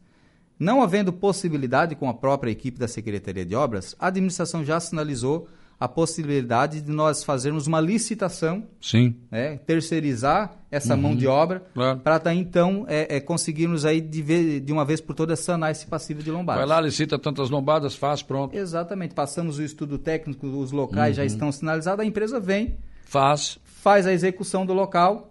Não 0.58 0.82
havendo 0.82 1.12
possibilidade 1.12 1.94
com 1.94 2.08
a 2.08 2.14
própria 2.14 2.50
equipe 2.50 2.78
da 2.78 2.88
Secretaria 2.88 3.44
de 3.44 3.54
Obras, 3.54 3.94
a 3.98 4.06
administração 4.06 4.64
já 4.64 4.80
sinalizou 4.80 5.46
a 5.78 5.86
possibilidade 5.86 6.80
de 6.80 6.90
nós 6.90 7.22
fazermos 7.22 7.66
uma 7.66 7.80
licitação, 7.80 8.64
Sim. 8.80 9.14
Né, 9.30 9.58
terceirizar 9.58 10.56
essa 10.70 10.94
uhum. 10.94 11.00
mão 11.00 11.16
de 11.16 11.26
obra, 11.26 11.62
claro. 11.74 12.00
para 12.00 12.34
então 12.34 12.86
é, 12.88 13.16
é, 13.16 13.20
conseguirmos 13.20 13.84
aí 13.84 14.00
de, 14.00 14.22
vez, 14.22 14.64
de, 14.64 14.72
uma 14.72 14.84
vez 14.84 15.00
por 15.00 15.14
todas 15.14 15.40
sanar 15.40 15.70
esse 15.70 15.86
passivo 15.86 16.22
de 16.22 16.30
lombadas. 16.30 16.66
Vai 16.66 16.68
lá, 16.68 16.80
licita 16.80 17.18
tantas 17.18 17.50
lombadas, 17.50 17.94
faz, 17.94 18.22
pronto. 18.22 18.56
Exatamente, 18.56 19.14
passamos 19.14 19.58
o 19.58 19.62
estudo 19.62 19.98
técnico, 19.98 20.46
os 20.46 20.72
locais 20.72 21.10
uhum. 21.10 21.22
já 21.22 21.24
estão 21.24 21.52
sinalizados, 21.52 22.02
a 22.02 22.06
empresa 22.06 22.40
vem, 22.40 22.76
faz, 23.04 23.58
faz 23.64 24.06
a 24.06 24.12
execução 24.12 24.64
do 24.64 24.72
local 24.72 25.30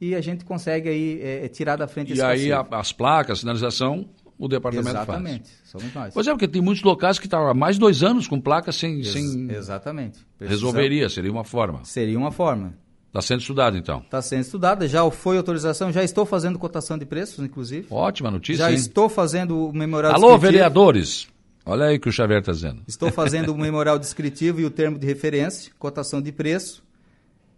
e 0.00 0.14
a 0.14 0.20
gente 0.22 0.44
consegue 0.44 0.88
aí 0.88 1.20
é, 1.22 1.44
é 1.44 1.48
tirar 1.48 1.76
da 1.76 1.86
frente 1.86 2.10
e 2.10 2.12
esse 2.14 2.22
aí 2.22 2.50
a, 2.50 2.66
as 2.72 2.92
placas, 2.92 3.40
sinalização 3.40 4.06
o 4.42 4.48
departamento 4.48 4.88
Exatamente, 4.90 5.48
faz. 5.48 5.70
somos 5.70 5.94
nós. 5.94 6.12
Pois 6.12 6.26
é, 6.26 6.32
porque 6.32 6.48
tem 6.48 6.60
muitos 6.60 6.82
locais 6.82 7.16
que 7.16 7.26
estão 7.26 7.46
há 7.46 7.54
mais 7.54 7.76
de 7.76 7.80
dois 7.80 8.02
anos 8.02 8.26
com 8.26 8.40
placas 8.40 8.74
sem... 8.74 8.96
Ex 8.96 9.12
sem... 9.12 9.48
Exatamente. 9.48 10.18
Resolveria, 10.40 11.08
seria 11.08 11.30
uma 11.30 11.44
forma. 11.44 11.84
Seria 11.84 12.18
uma 12.18 12.32
forma. 12.32 12.74
Está 13.06 13.22
sendo 13.22 13.38
estudado, 13.38 13.76
então? 13.76 14.00
Está 14.00 14.20
sendo 14.20 14.40
estudado, 14.40 14.88
já 14.88 15.08
foi 15.12 15.36
autorização, 15.36 15.92
já 15.92 16.02
estou 16.02 16.26
fazendo 16.26 16.58
cotação 16.58 16.98
de 16.98 17.06
preços, 17.06 17.44
inclusive. 17.44 17.86
Ótima 17.88 18.32
notícia, 18.32 18.64
Já 18.64 18.70
hein? 18.70 18.76
estou 18.76 19.08
fazendo 19.08 19.68
o 19.68 19.72
memorial 19.72 20.12
Alô, 20.12 20.30
descritivo. 20.30 20.52
vereadores! 20.52 21.28
Olha 21.64 21.86
aí 21.86 21.96
o 21.96 22.00
que 22.00 22.08
o 22.08 22.12
Xavier 22.12 22.40
está 22.40 22.50
dizendo. 22.50 22.82
Estou 22.88 23.12
fazendo 23.14 23.52
o 23.52 23.56
memorial 23.56 23.96
descritivo 23.96 24.60
e 24.60 24.64
o 24.64 24.70
termo 24.70 24.98
de 24.98 25.06
referência, 25.06 25.70
cotação 25.78 26.20
de 26.20 26.32
preço. 26.32 26.82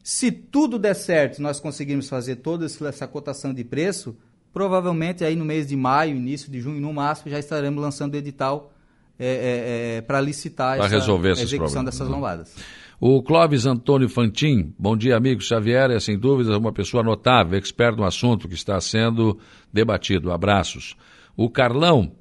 Se 0.02 0.30
tudo 0.30 0.78
der 0.78 0.92
certo, 0.92 1.40
nós 1.40 1.58
conseguirmos 1.58 2.10
fazer 2.10 2.36
toda 2.36 2.66
essa 2.66 3.08
cotação 3.08 3.54
de 3.54 3.64
preço, 3.64 4.14
Provavelmente 4.54 5.24
aí 5.24 5.34
no 5.34 5.44
mês 5.44 5.66
de 5.66 5.74
maio, 5.74 6.16
início 6.16 6.48
de 6.48 6.60
junho, 6.60 6.80
no 6.80 6.92
máximo, 6.92 7.28
já 7.28 7.40
estaremos 7.40 7.82
lançando 7.82 8.14
o 8.14 8.16
edital 8.16 8.72
é, 9.18 9.26
é, 9.26 9.96
é, 9.96 10.00
para 10.00 10.20
licitar 10.20 10.76
pra 10.76 10.86
essa 10.86 11.42
execução 11.42 11.84
dessas 11.84 12.08
né? 12.08 12.14
lombadas. 12.14 12.56
O 13.00 13.20
Clóvis 13.20 13.66
Antônio 13.66 14.08
Fantin, 14.08 14.72
bom 14.78 14.96
dia, 14.96 15.16
amigo. 15.16 15.40
Xavier 15.40 15.90
é, 15.90 15.98
sem 15.98 16.16
dúvida, 16.16 16.56
uma 16.56 16.72
pessoa 16.72 17.02
notável, 17.02 17.58
expert 17.58 17.96
no 17.96 18.04
assunto 18.04 18.48
que 18.48 18.54
está 18.54 18.80
sendo 18.80 19.36
debatido. 19.72 20.30
Abraços. 20.30 20.94
O 21.36 21.50
Carlão, 21.50 22.12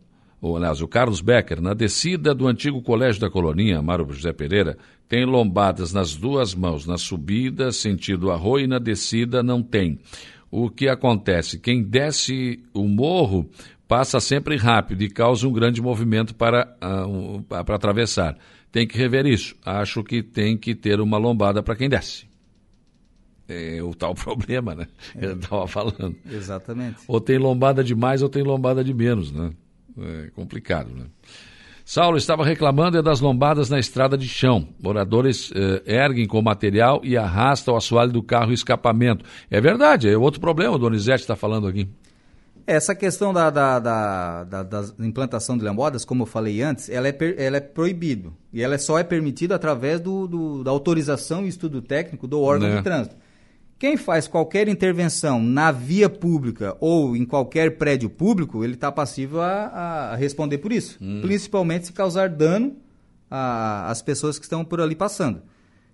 ou 0.41 0.57
aliás, 0.57 0.81
o 0.81 0.87
Carlos 0.87 1.21
Becker, 1.21 1.61
na 1.61 1.75
descida 1.75 2.33
do 2.33 2.47
antigo 2.47 2.81
colégio 2.81 3.21
da 3.21 3.29
Colonia, 3.29 3.79
Mário 3.79 4.11
José 4.11 4.33
Pereira, 4.33 4.75
tem 5.07 5.23
lombadas 5.23 5.93
nas 5.93 6.15
duas 6.15 6.55
mãos, 6.55 6.87
na 6.87 6.97
subida, 6.97 7.71
sentido 7.71 8.31
arroio, 8.31 8.65
e 8.65 8.67
na 8.67 8.79
descida 8.79 9.43
não 9.43 9.61
tem 9.61 9.99
o 10.55 10.69
que 10.69 10.87
acontece? 10.87 11.57
Quem 11.57 11.81
desce 11.81 12.63
o 12.75 12.87
morro 12.87 13.49
passa 13.87 14.19
sempre 14.19 14.55
rápido 14.55 15.01
e 15.01 15.09
causa 15.09 15.47
um 15.47 15.51
grande 15.51 15.81
movimento 15.81 16.35
para, 16.35 16.77
uh, 16.79 17.07
um, 17.07 17.41
para 17.41 17.75
atravessar. 17.75 18.37
Tem 18.71 18.87
que 18.87 18.95
rever 18.95 19.25
isso. 19.25 19.55
Acho 19.65 20.03
que 20.03 20.21
tem 20.21 20.55
que 20.55 20.75
ter 20.75 21.01
uma 21.01 21.17
lombada 21.17 21.63
para 21.63 21.75
quem 21.75 21.89
desce. 21.89 22.27
é 23.47 23.81
o 23.81 23.95
tal 23.95 24.13
problema, 24.15 24.75
né? 24.75 24.87
É. 25.15 25.25
Ele 25.25 25.33
estava 25.33 25.67
falando. 25.67 26.15
Exatamente. 26.29 26.97
Ou 27.07 27.19
tem 27.19 27.39
lombada 27.39 27.83
de 27.83 27.95
mais 27.95 28.21
ou 28.21 28.29
tem 28.29 28.43
lombada 28.43 28.83
de 28.83 28.93
menos, 28.93 29.31
né? 29.31 29.51
É 29.97 30.29
complicado, 30.35 30.93
né? 30.93 31.05
Saulo 31.85 32.17
estava 32.17 32.45
reclamando 32.45 32.97
é 32.97 33.01
das 33.01 33.19
lombadas 33.19 33.69
na 33.69 33.77
estrada 33.77 34.17
de 34.17 34.27
chão. 34.27 34.67
Moradores 34.81 35.51
eh, 35.53 35.83
erguem 35.85 36.25
com 36.25 36.41
material 36.41 37.01
e 37.03 37.17
arrastam 37.17 37.73
o 37.73 37.77
assoalho 37.77 38.11
do 38.11 38.23
carro 38.23 38.51
e 38.51 38.53
escapamento. 38.53 39.25
É 39.51 39.59
verdade, 39.59 40.09
é 40.09 40.17
outro 40.17 40.39
problema, 40.39 40.75
o 40.75 40.79
Donizete 40.79 41.21
está 41.21 41.35
falando 41.35 41.67
aqui. 41.67 41.89
Essa 42.65 42.95
questão 42.95 43.33
da, 43.33 43.49
da, 43.49 43.77
da, 43.79 44.43
da, 44.45 44.63
da 44.63 44.85
implantação 44.99 45.57
de 45.57 45.65
lambodas, 45.65 46.05
como 46.05 46.23
eu 46.23 46.25
falei 46.25 46.61
antes, 46.61 46.89
ela 46.89 47.09
é, 47.09 47.17
ela 47.37 47.57
é 47.57 47.59
proibido. 47.59 48.33
E 48.53 48.61
ela 48.61 48.77
só 48.77 48.97
é 48.97 49.03
permitida 49.03 49.53
através 49.53 49.99
do, 49.99 50.25
do, 50.25 50.63
da 50.63 50.71
autorização 50.71 51.43
e 51.43 51.49
estudo 51.49 51.81
técnico 51.81 52.25
do 52.25 52.39
órgão 52.41 52.69
né? 52.69 52.77
de 52.77 52.81
trânsito. 52.83 53.17
Quem 53.83 53.97
faz 53.97 54.29
qualquer 54.29 54.69
intervenção 54.69 55.43
na 55.43 55.69
via 55.69 56.07
pública 56.07 56.77
ou 56.79 57.17
em 57.17 57.25
qualquer 57.25 57.77
prédio 57.77 58.09
público, 58.09 58.63
ele 58.63 58.75
está 58.75 58.89
passivo 58.89 59.41
a, 59.41 59.65
a, 59.65 60.15
responder 60.15 60.59
por 60.59 60.71
isso. 60.71 60.97
Hum. 61.01 61.19
Principalmente 61.21 61.87
se 61.87 61.91
causar 61.91 62.29
dano 62.29 62.77
às 63.29 64.01
pessoas 64.01 64.39
que 64.39 64.45
estão 64.45 64.63
por 64.63 64.79
ali 64.79 64.95
passando. 64.95 65.41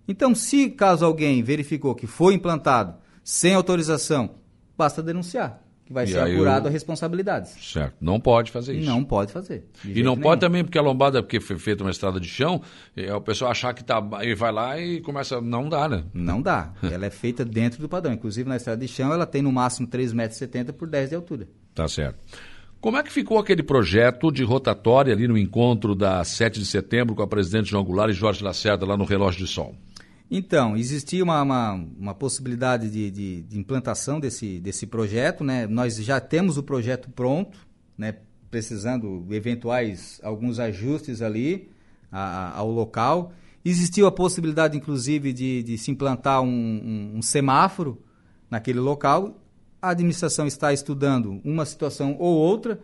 Então, 0.08 0.36
se 0.36 0.70
caso 0.70 1.04
alguém 1.04 1.42
verificou 1.42 1.96
que 1.96 2.06
foi 2.06 2.36
implantado 2.36 2.94
sem 3.24 3.56
autorização, 3.56 4.36
basta 4.78 5.02
denunciar 5.02 5.60
que 5.90 5.94
vai 5.94 6.06
e 6.06 6.08
ser 6.08 6.20
apurado 6.20 6.68
eu... 6.68 6.70
a 6.70 6.72
responsabilidades. 6.72 7.52
Certo. 7.60 7.96
Não 8.00 8.20
pode 8.20 8.52
fazer 8.52 8.76
isso. 8.76 8.88
Não 8.88 9.04
pode 9.04 9.34
fazer. 9.34 9.66
E 9.84 10.04
não 10.04 10.12
nenhum. 10.12 10.22
pode 10.22 10.40
também, 10.40 10.64
porque 10.64 10.78
a 10.78 10.82
lombada, 10.84 11.24
porque 11.24 11.40
foi 11.40 11.58
feita 11.58 11.84
uma 11.84 11.90
estrada 11.90 12.20
de 12.20 12.28
chão, 12.28 12.62
é 12.96 13.12
o 13.12 13.20
pessoal 13.20 13.50
achar 13.50 13.74
que 13.74 13.84
tá. 13.84 14.08
Aí 14.14 14.36
vai 14.36 14.52
lá 14.52 14.80
e 14.80 15.02
começa. 15.02 15.42
Não 15.42 15.68
dá, 15.68 15.90
né? 15.90 16.04
Não 16.14 16.44
dá. 16.44 16.72
ela 16.94 17.08
é 17.08 17.10
feita 17.10 17.44
dentro 17.44 17.82
do 17.82 17.90
padrão. 17.90 18.14
Inclusive 18.14 18.48
na 18.48 18.58
estrada 18.58 18.80
de 18.80 18.88
chão, 18.88 19.12
ela 19.12 19.26
tem 19.26 19.42
no 19.42 19.52
máximo 19.52 19.88
3,70 19.88 20.14
metros 20.14 20.78
por 20.78 20.88
10 20.88 21.10
de 21.10 21.16
altura. 21.16 21.48
Tá 21.74 21.88
certo. 21.88 22.20
Como 22.80 22.96
é 22.96 23.04
que 23.04 23.12
ficou 23.12 23.40
aquele 23.40 23.64
projeto 23.64 24.32
de 24.32 24.44
rotatória 24.44 25.12
ali 25.12 25.28
no 25.28 25.38
encontro 25.38 25.96
da 25.96 26.24
7 26.24 26.60
de 26.60 26.66
setembro 26.66 27.16
com 27.16 27.24
a 27.24 27.28
presidente 27.28 27.72
João 27.72 27.84
Goulart 27.84 28.12
e 28.12 28.14
Jorge 28.14 28.44
Lacerda 28.44 28.86
lá 28.86 28.96
no 28.96 29.06
Relógio 29.06 29.44
de 29.44 29.52
Sol? 29.52 29.76
Então, 30.32 30.78
existia 30.78 31.24
uma, 31.24 31.42
uma, 31.42 31.74
uma 31.74 32.14
possibilidade 32.14 32.90
de, 32.90 33.10
de, 33.10 33.42
de, 33.42 33.60
implantação 33.60 34.20
desse, 34.20 34.60
desse 34.60 34.86
projeto, 34.86 35.44
né? 35.44 35.66
Nós 35.66 35.96
já 35.96 36.20
temos 36.20 36.56
o 36.56 36.62
projeto 36.62 37.10
pronto, 37.10 37.58
né? 37.98 38.16
Precisando 38.52 39.26
eventuais 39.32 40.20
alguns 40.24 40.60
ajustes 40.60 41.24
ali 41.24 41.72
a, 42.12 42.20
a, 42.20 42.58
ao 42.58 42.70
local. 42.70 43.34
Existiu 43.66 44.06
a 44.06 44.12
possibilidade, 44.12 44.78
inclusive, 44.78 45.34
de, 45.34 45.64
de 45.64 45.78
se 45.78 45.90
implantar 45.90 46.42
um, 46.42 46.48
um, 46.48 47.18
um 47.18 47.22
semáforo 47.22 48.00
naquele 48.52 48.80
local. 48.80 49.42
A 49.82 49.90
administração 49.90 50.46
está 50.46 50.72
estudando 50.72 51.42
uma 51.44 51.66
situação 51.66 52.16
ou 52.20 52.38
outra. 52.38 52.80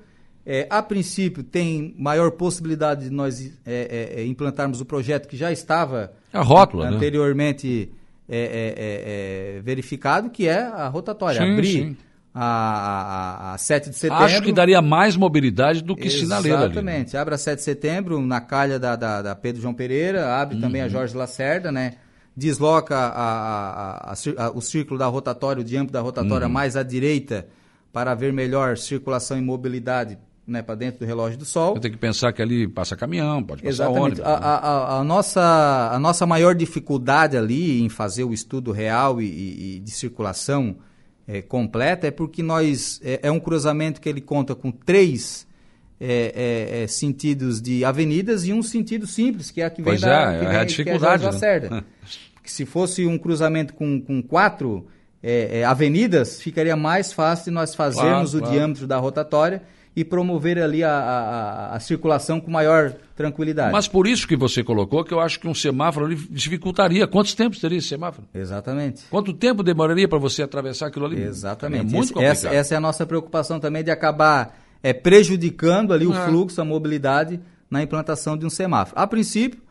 É, 0.46 0.68
a 0.70 0.84
princípio, 0.84 1.44
tem 1.44 1.96
maior 1.98 2.30
possibilidade 2.32 3.06
de 3.06 3.10
nós 3.10 3.42
é, 3.66 4.12
é, 4.16 4.22
é 4.22 4.26
implantarmos 4.28 4.80
o 4.80 4.86
projeto 4.86 5.28
que 5.28 5.36
já 5.36 5.52
estava 5.52 6.14
a 6.32 6.42
rótula, 6.42 6.92
né? 6.92 6.96
anteriormente 6.98 7.90
né? 8.30 9.60
verificado, 9.64 10.30
que 10.30 10.48
é 10.48 10.62
a 10.62 10.88
rotatória. 10.88 11.42
Sim, 11.42 11.54
abrir 11.54 11.68
sim. 11.68 11.98
A, 12.32 13.52
a, 13.52 13.54
a 13.54 13.58
7 13.58 13.90
de 13.90 13.96
setembro. 13.96 14.24
Acho 14.24 14.42
que 14.42 14.52
daria 14.52 14.82
mais 14.84 15.16
mobilidade 15.16 15.82
do 15.82 15.96
que 15.96 16.10
sinaleira 16.12 16.58
ali. 16.60 16.66
Exatamente. 16.66 17.18
Abre 17.18 17.34
a 17.34 17.38
7 17.38 17.58
de 17.58 17.64
setembro, 17.64 18.22
na 18.22 18.42
calha 18.42 18.78
da, 18.78 18.96
da, 18.96 19.22
da 19.22 19.36
Pedro 19.36 19.62
João 19.62 19.74
Pereira, 19.74 20.36
abre 20.36 20.56
uhum. 20.56 20.62
também 20.62 20.82
a 20.82 20.88
Jorge 20.90 21.16
Lacerda, 21.16 21.72
né? 21.72 21.94
Desloca 22.38 22.96
a, 22.96 24.12
a, 24.12 24.52
o 24.54 24.62
círculo 24.62 25.00
da 25.00 25.08
rotatória, 25.08 25.62
o 25.62 25.64
diâmetro 25.64 25.94
da 25.94 26.02
rotatória 26.02 26.46
uhum. 26.46 26.54
mais 26.54 26.76
à 26.76 26.84
direita, 26.84 27.48
para 27.94 28.14
ver 28.14 28.34
melhor 28.34 28.78
circulação 28.78 29.38
e 29.38 29.42
mobilidade 29.42 30.18
né, 30.48 30.62
para 30.62 30.76
dentro 30.76 31.00
do 31.00 31.06
relógio 31.06 31.38
do 31.38 31.46
sol. 31.46 31.80
Tem 31.80 31.92
que 31.92 31.98
pensar 31.98 32.32
que 32.32 32.42
ali 32.42 32.68
passa 32.68 32.96
caminhão, 32.96 33.42
pode 33.42 33.64
passar 33.64 33.86
Exatamente. 33.86 34.22
ônibus. 34.22 34.26
A, 34.26 34.34
a, 34.34 35.00
a, 35.00 35.04
nossa, 35.04 35.90
a 35.92 36.00
nossa 36.00 36.26
maior 36.26 36.54
dificuldade 36.54 37.36
ali 37.36 37.82
em 37.82 37.90
fazer 37.90 38.24
o 38.24 38.34
estudo 38.34 38.72
real 38.72 39.22
e, 39.22 39.78
e, 39.78 39.80
de 39.80 39.92
circulação 39.92 40.76
é, 41.28 41.42
completa 41.42 42.08
é 42.08 42.12
porque 42.12 42.44
nós 42.44 43.02
é, 43.04 43.22
é, 43.24 43.32
um 43.32 43.40
cruzamento 43.40 44.00
que 44.00 44.08
ele 44.08 44.22
conta 44.22 44.54
com 44.54 44.72
três 44.72 45.48
é, 46.00 46.80
é, 46.80 46.84
é 46.84 46.88
sentidos 46.88 47.60
de 47.60 47.84
avenidas 47.84 48.46
e 48.46 48.54
um 48.54 48.62
sentido 48.62 49.08
simples, 49.08 49.50
que 49.50 49.62
é 49.62 49.66
a 49.66 49.70
que 49.70 49.82
pois 49.82 50.02
vem 50.02 50.10
da 50.10 50.34
que 50.34 50.46
vem, 50.46 50.56
é 50.56 50.60
a 50.60 50.64
dificuldade. 50.64 51.40
Que 51.40 51.46
é. 51.46 51.60
Né? 51.70 51.84
se 52.46 52.66
fosse 52.66 53.08
um 53.08 53.18
cruzamento 53.18 53.74
com, 53.74 54.00
com 54.00 54.22
quatro 54.22 54.86
avenidas, 55.68 56.40
ficaria 56.40 56.76
mais 56.76 57.12
fácil 57.12 57.46
de 57.46 57.52
nós 57.52 57.74
fazermos 57.74 58.30
claro, 58.30 58.38
o 58.38 58.40
claro. 58.42 58.54
diâmetro 58.54 58.86
da 58.86 58.98
rotatória 59.00 59.64
e 59.96 60.04
promover 60.04 60.62
ali 60.62 60.84
a, 60.84 60.92
a, 60.92 61.76
a, 61.76 61.80
circulação 61.80 62.42
com 62.42 62.52
maior 62.52 62.94
tranquilidade. 63.16 63.72
Mas 63.72 63.88
por 63.88 64.06
isso 64.06 64.28
que 64.28 64.36
você 64.36 64.62
colocou 64.62 65.06
que 65.06 65.14
eu 65.14 65.22
acho 65.22 65.40
que 65.40 65.48
um 65.48 65.54
semáforo 65.54 66.06
ali 66.06 66.16
dificultaria. 66.30 67.08
Quantos 67.08 67.34
tempos 67.34 67.60
teria 67.60 67.78
esse 67.78 67.88
semáforo? 67.88 68.28
Exatamente. 68.34 69.04
Quanto 69.10 69.32
tempo 69.32 69.64
demoraria 69.64 70.08
para 70.08 70.20
você 70.20 70.44
atravessar 70.44 70.88
aquilo 70.88 71.06
ali? 71.06 71.22
Exatamente. 71.22 71.94
É 71.94 71.98
muito 71.98 72.14
complicado. 72.14 72.32
Essa, 72.32 72.50
essa, 72.50 72.74
é 72.74 72.78
a 72.78 72.82
nossa 72.82 73.06
preocupação 73.06 73.58
também 73.58 73.86
de 73.86 73.92
acabar 73.92 74.60
é, 74.84 74.92
prejudicando 74.92 75.94
ali 75.94 76.06
o 76.06 76.14
é. 76.14 76.26
fluxo, 76.26 76.60
a 76.60 76.66
mobilidade 76.66 77.40
na 77.72 77.82
implantação 77.82 78.36
de 78.36 78.46
um 78.46 78.50
semáforo. 78.50 79.00
A 79.00 79.08
princípio, 79.08 79.62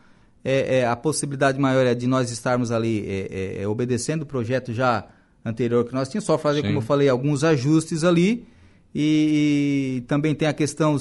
é, 0.43 0.79
é, 0.79 0.87
a 0.87 0.95
possibilidade 0.95 1.59
maior 1.59 1.85
é 1.85 1.93
de 1.93 2.07
nós 2.07 2.31
estarmos 2.31 2.71
ali 2.71 3.05
é, 3.07 3.59
é, 3.59 3.61
é 3.61 3.67
obedecendo 3.67 4.23
o 4.23 4.25
projeto 4.25 4.73
já 4.73 5.05
anterior 5.45 5.85
que 5.85 5.93
nós 5.93 6.09
tínhamos, 6.09 6.25
só 6.25 6.35
fazer, 6.35 6.61
Sim. 6.61 6.67
como 6.67 6.77
eu 6.79 6.81
falei, 6.81 7.07
alguns 7.07 7.43
ajustes 7.43 8.03
ali 8.03 8.47
e, 8.95 9.97
e 9.97 10.01
também 10.07 10.33
tem 10.33 10.47
a 10.47 10.53
questão 10.53 10.95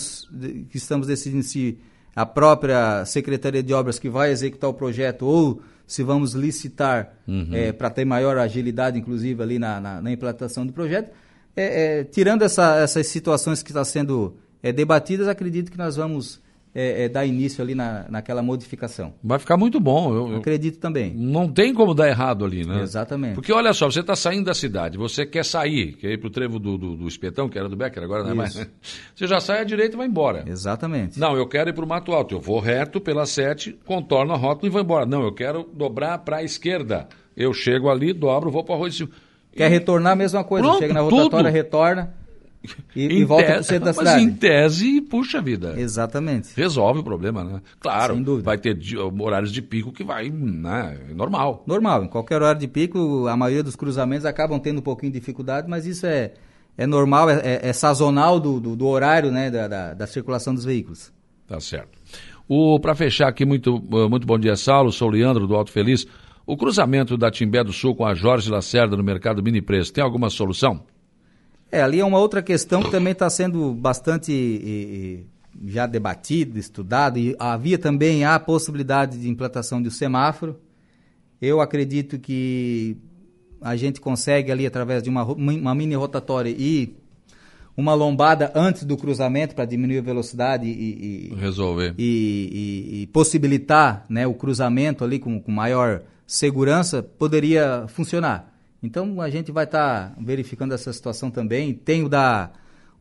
que 0.68 0.76
estamos 0.76 1.06
decidindo 1.06 1.44
se 1.44 1.78
a 2.14 2.26
própria 2.26 3.04
Secretaria 3.04 3.62
de 3.62 3.72
Obras 3.72 4.00
que 4.00 4.08
vai 4.08 4.32
executar 4.32 4.68
o 4.68 4.74
projeto 4.74 5.24
ou 5.24 5.62
se 5.86 6.02
vamos 6.02 6.32
licitar 6.32 7.14
uhum. 7.26 7.50
é, 7.52 7.72
para 7.72 7.90
ter 7.90 8.04
maior 8.04 8.36
agilidade, 8.38 8.98
inclusive, 8.98 9.40
ali 9.40 9.58
na, 9.58 9.80
na, 9.80 10.00
na 10.00 10.10
implantação 10.10 10.66
do 10.66 10.72
projeto. 10.72 11.12
É, 11.54 12.00
é, 12.00 12.04
tirando 12.04 12.42
essa, 12.42 12.78
essas 12.78 13.06
situações 13.06 13.62
que 13.62 13.70
estão 13.70 13.84
sendo 13.84 14.34
é, 14.60 14.72
debatidas, 14.72 15.28
acredito 15.28 15.70
que 15.70 15.78
nós 15.78 15.94
vamos 15.94 16.40
é, 16.74 17.04
é, 17.04 17.08
dar 17.08 17.24
início 17.24 17.62
ali 17.62 17.74
na, 17.74 18.04
naquela 18.08 18.42
modificação. 18.42 19.14
Vai 19.22 19.38
ficar 19.38 19.56
muito 19.56 19.78
bom. 19.78 20.12
Eu, 20.12 20.32
eu, 20.32 20.36
Acredito 20.38 20.78
também. 20.80 21.14
Não 21.14 21.48
tem 21.48 21.72
como 21.72 21.94
dar 21.94 22.08
errado 22.08 22.44
ali, 22.44 22.66
né? 22.66 22.82
Exatamente. 22.82 23.34
Porque 23.34 23.52
olha 23.52 23.72
só, 23.72 23.88
você 23.88 24.00
está 24.00 24.16
saindo 24.16 24.46
da 24.46 24.54
cidade, 24.54 24.98
você 24.98 25.24
quer 25.24 25.44
sair, 25.44 25.92
quer 25.92 26.10
ir 26.10 26.18
para 26.18 26.26
o 26.26 26.30
trevo 26.30 26.58
do, 26.58 26.76
do, 26.76 26.96
do, 26.96 27.06
Espetão, 27.06 27.48
que 27.48 27.56
era 27.56 27.68
do 27.68 27.76
Becker, 27.76 28.02
agora 28.02 28.24
não 28.24 28.32
é 28.32 28.34
mais. 28.34 28.54
Você 29.14 29.26
já 29.26 29.38
sai 29.38 29.60
à 29.60 29.64
direita 29.64 29.94
e 29.94 29.96
vai 29.96 30.06
embora. 30.06 30.44
Exatamente. 30.46 31.18
Não, 31.20 31.36
eu 31.36 31.46
quero 31.46 31.70
ir 31.70 31.72
para 31.72 31.84
o 31.84 31.88
Mato 31.88 32.12
Alto. 32.12 32.34
Eu 32.34 32.40
vou 32.40 32.58
reto 32.58 33.00
pela 33.00 33.24
7, 33.26 33.78
contorno 33.84 34.32
a 34.32 34.36
rótula 34.36 34.68
e 34.68 34.70
vou 34.70 34.80
embora. 34.80 35.06
Não, 35.06 35.22
eu 35.22 35.32
quero 35.32 35.68
dobrar 35.72 36.18
para 36.18 36.38
a 36.38 36.42
esquerda. 36.42 37.08
Eu 37.36 37.52
chego 37.52 37.88
ali, 37.88 38.12
dobro, 38.12 38.50
vou 38.50 38.64
para 38.64 38.72
o 38.72 38.76
arroz. 38.76 39.00
Quer 39.52 39.70
retornar 39.70 40.14
a 40.14 40.16
mesma 40.16 40.42
coisa. 40.42 40.66
Pronto, 40.66 40.80
Chega 40.80 40.94
na 40.94 41.00
rotatória, 41.00 41.46
tudo. 41.46 41.54
retorna 41.54 42.14
e, 42.94 43.06
e 43.06 43.24
volta 43.24 43.46
para 43.46 43.60
o 43.60 43.64
centro 43.64 43.84
da 43.84 43.86
mas 43.86 43.96
cidade. 43.96 44.24
Mas 44.24 44.32
em 44.32 44.36
tese, 44.36 45.00
puxa 45.02 45.40
vida. 45.40 45.74
Exatamente. 45.78 46.50
Resolve 46.56 47.00
o 47.00 47.04
problema, 47.04 47.44
né? 47.44 47.60
Claro, 47.80 48.22
vai 48.42 48.58
ter 48.58 48.78
horários 49.18 49.52
de 49.52 49.60
pico 49.62 49.92
que 49.92 50.04
vai, 50.04 50.30
né? 50.30 50.98
Normal. 51.14 51.62
Normal. 51.66 52.04
Em 52.04 52.08
qualquer 52.08 52.36
horário 52.36 52.60
de 52.60 52.68
pico, 52.68 53.26
a 53.26 53.36
maioria 53.36 53.62
dos 53.62 53.76
cruzamentos 53.76 54.26
acabam 54.26 54.58
tendo 54.58 54.78
um 54.78 54.82
pouquinho 54.82 55.12
de 55.12 55.18
dificuldade, 55.18 55.68
mas 55.68 55.86
isso 55.86 56.06
é, 56.06 56.32
é 56.76 56.86
normal, 56.86 57.30
é, 57.30 57.40
é, 57.44 57.68
é 57.68 57.72
sazonal 57.72 58.40
do, 58.40 58.60
do, 58.60 58.76
do, 58.76 58.86
horário, 58.86 59.30
né? 59.30 59.50
Da, 59.50 59.68
da, 59.68 59.94
da 59.94 60.06
circulação 60.06 60.54
dos 60.54 60.64
veículos. 60.64 61.12
Tá 61.46 61.60
certo. 61.60 61.98
Para 62.80 62.94
fechar 62.94 63.28
aqui, 63.28 63.44
muito, 63.44 63.82
muito 64.10 64.26
bom 64.26 64.38
dia, 64.38 64.56
Saulo. 64.56 64.92
Sou 64.92 65.08
o 65.08 65.10
Leandro 65.10 65.46
do 65.46 65.54
Alto 65.54 65.70
Feliz. 65.70 66.06
O 66.46 66.58
cruzamento 66.58 67.16
da 67.16 67.30
Timbé 67.30 67.64
do 67.64 67.72
Sul 67.72 67.94
com 67.94 68.04
a 68.04 68.14
Jorge 68.14 68.50
Lacerda 68.50 68.96
no 68.96 69.02
mercado 69.02 69.42
mini 69.42 69.62
preço, 69.62 69.92
tem 69.92 70.04
alguma 70.04 70.28
solução? 70.28 70.82
É, 71.74 71.82
ali 71.82 71.98
é 71.98 72.04
uma 72.04 72.20
outra 72.20 72.40
questão 72.40 72.84
que 72.84 72.90
também 72.92 73.12
está 73.12 73.28
sendo 73.28 73.74
bastante 73.74 74.30
e, 74.30 75.26
e, 75.60 75.72
já 75.72 75.88
debatida, 75.88 76.56
estudada, 76.56 77.18
e 77.18 77.34
havia 77.36 77.76
também 77.76 78.24
a 78.24 78.38
possibilidade 78.38 79.18
de 79.18 79.28
implantação 79.28 79.82
de 79.82 79.88
um 79.88 79.90
semáforo. 79.90 80.60
Eu 81.42 81.60
acredito 81.60 82.16
que 82.16 82.96
a 83.60 83.74
gente 83.74 84.00
consegue 84.00 84.52
ali, 84.52 84.64
através 84.64 85.02
de 85.02 85.10
uma, 85.10 85.24
uma 85.24 85.74
mini 85.74 85.96
rotatória 85.96 86.54
e 86.56 86.94
uma 87.76 87.92
lombada 87.92 88.52
antes 88.54 88.84
do 88.84 88.96
cruzamento 88.96 89.56
para 89.56 89.64
diminuir 89.64 89.98
a 89.98 90.02
velocidade 90.02 90.68
e, 90.68 91.32
e 91.32 91.34
resolver 91.34 91.92
e, 91.98 93.00
e, 93.02 93.06
possibilitar 93.08 94.06
né, 94.08 94.24
o 94.28 94.34
cruzamento 94.34 95.02
ali 95.02 95.18
com, 95.18 95.40
com 95.40 95.50
maior 95.50 96.02
segurança 96.24 97.02
poderia 97.02 97.86
funcionar. 97.88 98.53
Então 98.86 99.20
a 99.20 99.30
gente 99.30 99.50
vai 99.50 99.64
estar 99.64 100.10
tá 100.10 100.16
verificando 100.20 100.74
essa 100.74 100.92
situação 100.92 101.30
também. 101.30 101.72
Tem 101.72 102.02
o 102.02 102.08
da 102.08 102.50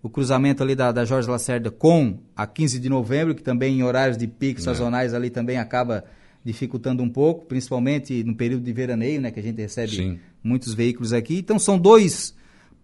o 0.02 0.10
cruzamento 0.10 0.62
ali 0.62 0.76
da, 0.76 0.92
da 0.92 1.06
Jorge 1.06 1.30
Lacerda 1.30 1.72
com 1.72 2.20
a 2.36 2.46
15 2.46 2.78
de 2.78 2.90
novembro, 2.90 3.34
que 3.34 3.42
também 3.42 3.80
em 3.80 3.84
horários 3.84 4.18
de 4.18 4.28
pico 4.28 4.60
é. 4.60 4.64
sazonais 4.64 5.14
ali 5.14 5.30
também 5.30 5.58
acaba 5.58 6.04
dificultando 6.44 7.02
um 7.02 7.08
pouco, 7.08 7.46
principalmente 7.46 8.22
no 8.22 8.36
período 8.36 8.66
de 8.66 8.74
veraneio, 8.74 9.22
né, 9.22 9.32
que 9.32 9.40
a 9.40 9.44
gente 9.44 9.62
recebe 9.62 9.96
Sim. 9.96 10.20
muitos 10.44 10.74
veículos 10.74 11.14
aqui. 11.14 11.38
Então 11.38 11.58
são 11.58 11.80
dois 11.80 12.36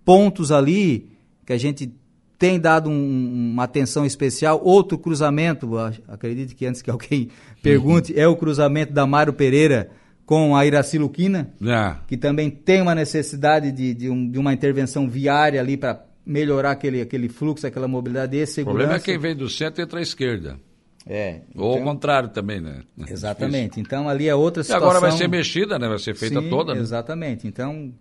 pontos 0.06 0.50
ali 0.50 1.12
que 1.46 1.52
a 1.52 1.58
gente 1.58 1.94
tem 2.38 2.58
dado 2.58 2.90
um, 2.90 3.52
uma 3.52 3.66
atenção 3.66 4.06
especial. 4.06 4.62
Outro 4.64 4.98
cruzamento, 4.98 5.70
acredito 6.08 6.56
que 6.56 6.66
antes 6.66 6.82
que 6.82 6.90
alguém 6.90 7.28
pergunte, 7.62 8.18
é 8.18 8.30
o 8.30 8.38
cruzamento 8.38 8.94
da 8.94 9.06
Mário 9.06 9.34
Pereira 9.34 9.92
com 10.30 10.56
a 10.56 10.64
Iraci 10.64 11.00
Luquina, 11.00 11.52
é. 11.60 11.96
que 12.06 12.16
também 12.16 12.52
tem 12.52 12.84
uma 12.84 12.94
necessidade 12.94 13.72
de, 13.72 13.96
de, 13.96 14.12
um, 14.12 14.30
de 14.30 14.38
uma 14.38 14.54
intervenção 14.54 15.10
viária 15.10 15.60
ali 15.60 15.76
para 15.76 16.06
melhorar 16.24 16.70
aquele, 16.70 17.02
aquele 17.02 17.28
fluxo, 17.28 17.66
aquela 17.66 17.88
mobilidade 17.88 18.38
e 18.38 18.46
segurança. 18.46 18.62
O 18.62 18.78
problema 18.78 19.02
é 19.02 19.04
quem 19.04 19.18
vem 19.18 19.36
do 19.36 19.50
centro 19.50 19.82
e 19.82 19.84
entra 19.84 19.98
à 19.98 20.04
esquerda. 20.04 20.60
É. 21.08 21.42
Ou 21.56 21.72
então, 21.72 21.80
ao 21.80 21.94
contrário 21.96 22.30
também, 22.30 22.62
né? 22.62 22.84
Exatamente. 23.08 23.80
Então 23.80 24.08
ali 24.08 24.30
é 24.30 24.36
outra 24.36 24.62
situação. 24.62 24.86
E 24.86 24.88
agora 24.88 25.00
vai 25.00 25.18
ser 25.18 25.28
mexida, 25.28 25.80
né? 25.80 25.88
Vai 25.88 25.98
ser 25.98 26.14
feita 26.14 26.40
Sim, 26.40 26.48
toda. 26.48 26.76
Né? 26.76 26.82
Exatamente. 26.82 27.48
Então, 27.48 27.92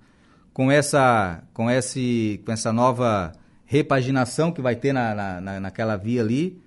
com 0.52 0.70
essa, 0.70 1.42
com 1.54 1.70
esse, 1.70 2.42
com 2.44 2.52
essa 2.52 2.70
nova 2.74 3.32
repaginação 3.64 4.52
que 4.52 4.60
vai 4.60 4.76
ter 4.76 4.92
na, 4.92 5.40
na, 5.40 5.60
naquela 5.60 5.96
via 5.96 6.20
ali, 6.20 6.60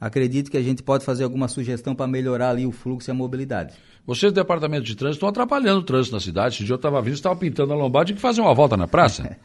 acredito 0.00 0.50
que 0.50 0.56
a 0.56 0.62
gente 0.62 0.82
pode 0.82 1.04
fazer 1.04 1.24
alguma 1.24 1.48
sugestão 1.48 1.94
para 1.94 2.06
melhorar 2.06 2.50
ali 2.50 2.66
o 2.66 2.72
fluxo 2.72 3.10
e 3.10 3.12
a 3.12 3.14
mobilidade. 3.14 3.74
Vocês 4.06 4.32
do 4.32 4.36
departamento 4.36 4.84
de 4.84 4.96
trânsito 4.96 5.16
estão 5.16 5.28
atrapalhando 5.28 5.80
o 5.80 5.82
trânsito 5.82 6.14
na 6.14 6.20
cidade. 6.20 6.54
Esse 6.54 6.64
dia 6.64 6.72
eu 6.72 6.76
estava 6.76 7.02
vindo, 7.02 7.12
estava 7.12 7.36
pintando 7.36 7.74
a 7.74 7.76
lombada, 7.76 8.06
tinha 8.06 8.16
que 8.16 8.22
fazer 8.22 8.40
uma 8.40 8.54
volta 8.54 8.74
na 8.74 8.88
praça. 8.88 9.36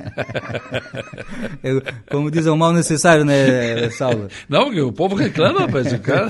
eu, 1.62 1.82
como 2.10 2.32
diz, 2.32 2.46
é 2.46 2.52
o 2.52 2.58
mal 2.58 2.72
necessário, 2.72 3.26
né, 3.26 3.89
Saulo? 3.89 4.30
Não, 4.48 4.70
o 4.88 4.94
povo 4.94 5.16
reclama, 5.16 5.62
rapaz, 5.62 5.92
o 5.92 6.00
cara... 6.00 6.30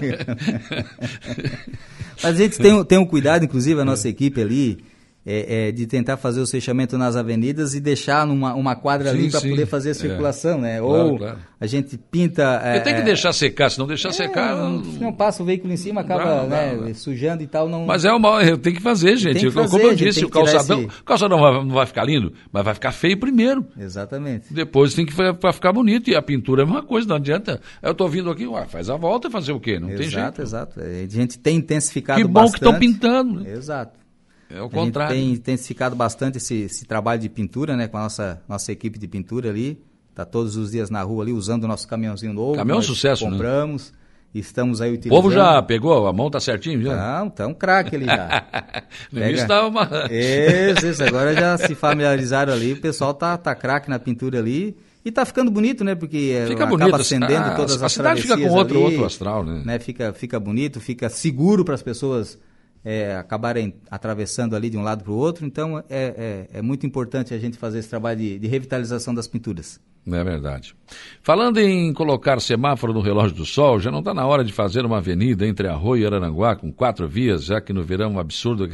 Mas 2.24 2.26
a 2.26 2.34
gente 2.34 2.58
tem, 2.58 2.84
tem 2.86 2.98
um 2.98 3.06
cuidado, 3.06 3.46
inclusive, 3.46 3.80
a 3.80 3.86
nossa 3.86 4.10
equipe 4.10 4.42
ali, 4.42 4.84
é, 5.26 5.68
é, 5.68 5.72
de 5.72 5.88
tentar 5.88 6.18
fazer 6.18 6.42
o 6.42 6.48
fechamento 6.48 6.98
nas 6.98 7.16
avenidas 7.16 7.74
e 7.74 7.80
deixar 7.80 8.28
numa, 8.28 8.54
uma 8.54 8.76
quadra 8.76 9.12
sim, 9.12 9.18
ali 9.18 9.32
para 9.32 9.42
poder 9.42 9.66
fazer 9.66 9.90
a 9.90 9.92
é. 9.92 9.96
circulação, 9.96 10.58
é. 10.60 10.62
né? 10.62 10.80
Claro, 10.80 11.10
Ou 11.12 11.18
claro. 11.18 11.38
a 11.60 11.66
gente 11.66 11.98
pinta. 11.98 12.62
É, 12.64 12.80
tem 12.80 12.96
que 12.96 13.02
deixar 13.02 13.32
secar, 13.32 13.70
se 13.70 13.80
não 13.80 13.88
deixar 13.88 14.10
é, 14.10 14.12
secar. 14.12 14.56
Não, 14.56 14.72
não, 14.72 14.92
não, 15.00 15.14
passa 15.14 15.42
o 15.42 15.46
veículo 15.46 15.72
em 15.72 15.78
cima, 15.78 16.02
acaba 16.02 16.44
não, 16.44 16.48
né, 16.48 16.94
sujando 16.94 17.42
e 17.42 17.48
tal. 17.48 17.70
Não... 17.70 17.86
Mas 17.86 18.04
é 18.04 18.12
uma. 18.12 18.58
Tem 18.58 18.74
que 18.74 18.82
fazer, 18.82 19.16
gente. 19.16 19.40
Que 19.40 19.52
fazer, 19.52 19.70
Como 19.70 19.84
eu 19.84 19.96
disse, 19.96 20.26
o 20.26 20.30
calçadão, 20.30 20.80
esse... 20.80 20.88
o 21.02 21.04
calçadão 21.04 21.40
vai, 21.40 21.54
não 21.54 21.74
vai 21.74 21.86
ficar 21.86 22.04
lindo, 22.04 22.34
mas 22.52 22.66
vai 22.66 22.74
ficar 22.74 22.92
feio 22.92 23.18
primeiro. 23.18 23.66
Exatamente. 23.78 24.54
Depois 24.54 24.94
tem 24.94 25.06
que 25.06 25.14
para 25.16 25.54
ficar 25.54 25.72
bonito. 25.72 26.10
E 26.10 26.16
a 26.16 26.22
pintura 26.22 26.64
é 26.64 26.66
uma 26.66 26.84
coisa, 26.84 27.08
não 27.08 27.16
adianta. 27.16 27.62
Eu 27.82 27.92
estou 27.92 28.10
vindo 28.10 28.30
aqui, 28.30 28.46
ué, 28.46 28.66
faz 28.68 28.90
a 28.90 28.98
volta 28.98 29.30
e 29.30 29.32
fazer 29.32 29.54
o 29.54 29.60
quê? 29.60 29.80
Não 29.80 29.90
exato, 29.90 30.02
tem 30.02 30.10
jeito. 30.10 30.42
Exato, 30.42 30.42
exato. 30.42 30.80
A 30.82 31.08
gente 31.08 31.40
tem 31.40 31.58
intensificado 31.58 32.20
que 32.20 32.28
bastante. 32.28 32.60
Que 32.60 32.66
bom 32.66 32.74
que 32.74 32.80
estão 32.80 32.80
pintando. 32.80 33.40
Né? 33.42 33.54
Exato. 33.54 34.03
É 34.54 34.62
o 34.62 34.70
contrário. 34.70 35.16
A 35.16 35.18
gente 35.18 35.26
tem 35.26 35.34
intensificado 35.34 35.96
bastante 35.96 36.38
esse, 36.38 36.62
esse, 36.62 36.86
trabalho 36.86 37.20
de 37.20 37.28
pintura, 37.28 37.76
né? 37.76 37.88
Com 37.88 37.98
a 37.98 38.04
nossa, 38.04 38.42
nossa 38.48 38.72
equipe 38.72 39.00
de 39.00 39.08
pintura 39.08 39.50
ali. 39.50 39.82
Está 40.12 40.24
todos 40.24 40.56
os 40.56 40.72
dias 40.72 40.92
na 40.92 41.02
rua 41.02 41.24
ali 41.24 41.32
usando 41.32 41.64
o 41.64 41.68
nosso 41.68 41.88
caminhãozinho 41.88 42.34
novo. 42.34 42.56
Caminhão 42.56 42.80
é 42.80 42.84
sucesso, 42.84 43.26
compramos. 43.26 43.92
né? 43.92 43.98
Estamos 44.36 44.80
aí 44.80 44.92
utilizando. 44.92 45.18
O 45.18 45.22
povo 45.22 45.34
já 45.34 45.62
pegou, 45.62 46.08
a 46.08 46.14
mão 46.14 46.30
tá 46.30 46.40
certinho, 46.40 46.80
viu? 46.80 46.96
Não, 46.96 47.30
tá 47.30 47.48
um 47.48 47.54
craque 47.54 47.96
ali 47.96 48.06
já. 48.06 48.44
no 49.12 49.20
Pega... 49.20 49.30
início 49.30 49.48
tava 49.48 49.68
uma... 49.68 49.90
Isso, 50.10 50.88
isso, 50.88 51.04
agora 51.04 51.36
já 51.36 51.58
se 51.58 51.76
familiarizaram 51.76 52.52
ali, 52.54 52.74
o 52.74 52.82
pessoal 52.82 53.14
tá, 53.14 53.38
tá 53.38 53.54
craque 53.54 53.90
na 53.90 54.00
pintura 54.00 54.40
ali. 54.40 54.76
E 55.06 55.12
tá 55.12 55.26
ficando 55.26 55.52
bonito, 55.52 55.84
né? 55.84 55.96
Porque 55.96 56.34
é, 56.36 56.48
fica 56.48 56.64
acaba 56.64 56.78
bonito, 56.78 56.96
acendendo 56.96 57.46
ah, 57.46 57.56
todas 57.56 57.82
a 57.82 57.86
as 57.86 57.92
cidade 57.92 58.22
fica 58.22 58.38
com 58.38 58.50
outro, 58.50 58.78
ali, 58.78 58.86
outro 58.86 59.06
astral, 59.06 59.44
né? 59.44 59.62
né? 59.66 59.80
Fica, 59.80 60.14
fica 60.14 60.40
bonito, 60.40 60.80
fica 60.80 61.10
seguro 61.10 61.66
para 61.66 61.76
as 61.76 61.84
pessoas 61.84 62.40
é, 62.84 63.16
acabarem 63.16 63.76
atravessando 63.90 64.56
ali 64.56 64.70
de 64.70 64.78
um 64.78 64.84
lado 64.84 65.04
para 65.04 65.14
o 65.14 65.16
outro. 65.16 65.46
Então, 65.46 65.80
é, 65.80 65.84
é, 65.90 66.50
é, 66.60 66.62
muito 66.62 66.86
importante 66.86 67.34
a 67.34 67.40
gente 67.40 67.58
fazer 67.58 67.80
esse 67.80 67.90
trabalho 67.90 68.20
de, 68.20 68.40
de 68.40 68.48
revitalização 68.48 69.14
das 69.14 69.28
pinturas. 69.28 69.80
É 70.06 70.24
verdade. 70.24 70.76
Falando 71.22 71.60
em 71.60 71.94
colocar 71.94 72.42
semáforo 72.42 72.94
no 72.94 73.00
relógio 73.00 73.38
do 73.38 73.46
sol, 73.46 73.80
já 73.80 73.90
não 73.90 74.00
está 74.00 74.14
na 74.14 74.26
hora 74.26 74.44
de 74.44 74.52
fazer 74.52 74.86
uma 74.86 74.98
avenida 74.98 75.48
entre 75.48 75.68
Arroio 75.68 76.04
e 76.04 76.06
Araranguá 76.06 76.58
com 76.58 76.74
quatro 76.74 77.08
vias, 77.08 77.46
já 77.46 77.62
que 77.62 77.72
no 77.72 77.84
verão 77.84 78.08
é 78.08 78.14
um 78.16 78.20
absurdo 78.20 78.70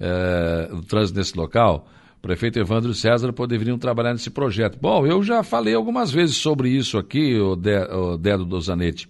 é, 0.00 0.70
o 0.72 0.80
trânsito 0.80 1.18
nesse 1.18 1.36
local. 1.36 1.86
O 2.16 2.22
prefeito 2.22 2.58
Evandro 2.58 2.94
César 2.94 3.30
poderiam 3.34 3.76
trabalhar 3.76 4.12
nesse 4.12 4.30
projeto. 4.30 4.78
Bom, 4.80 5.06
eu 5.06 5.22
já 5.22 5.42
falei 5.42 5.74
algumas 5.74 6.10
vezes 6.10 6.36
sobre 6.36 6.70
isso 6.70 6.96
aqui, 6.96 7.38
o, 7.38 7.54
De, 7.54 7.76
o 7.92 8.16
Dedo 8.16 8.46
do 8.46 8.58
Zanetti. 8.58 9.06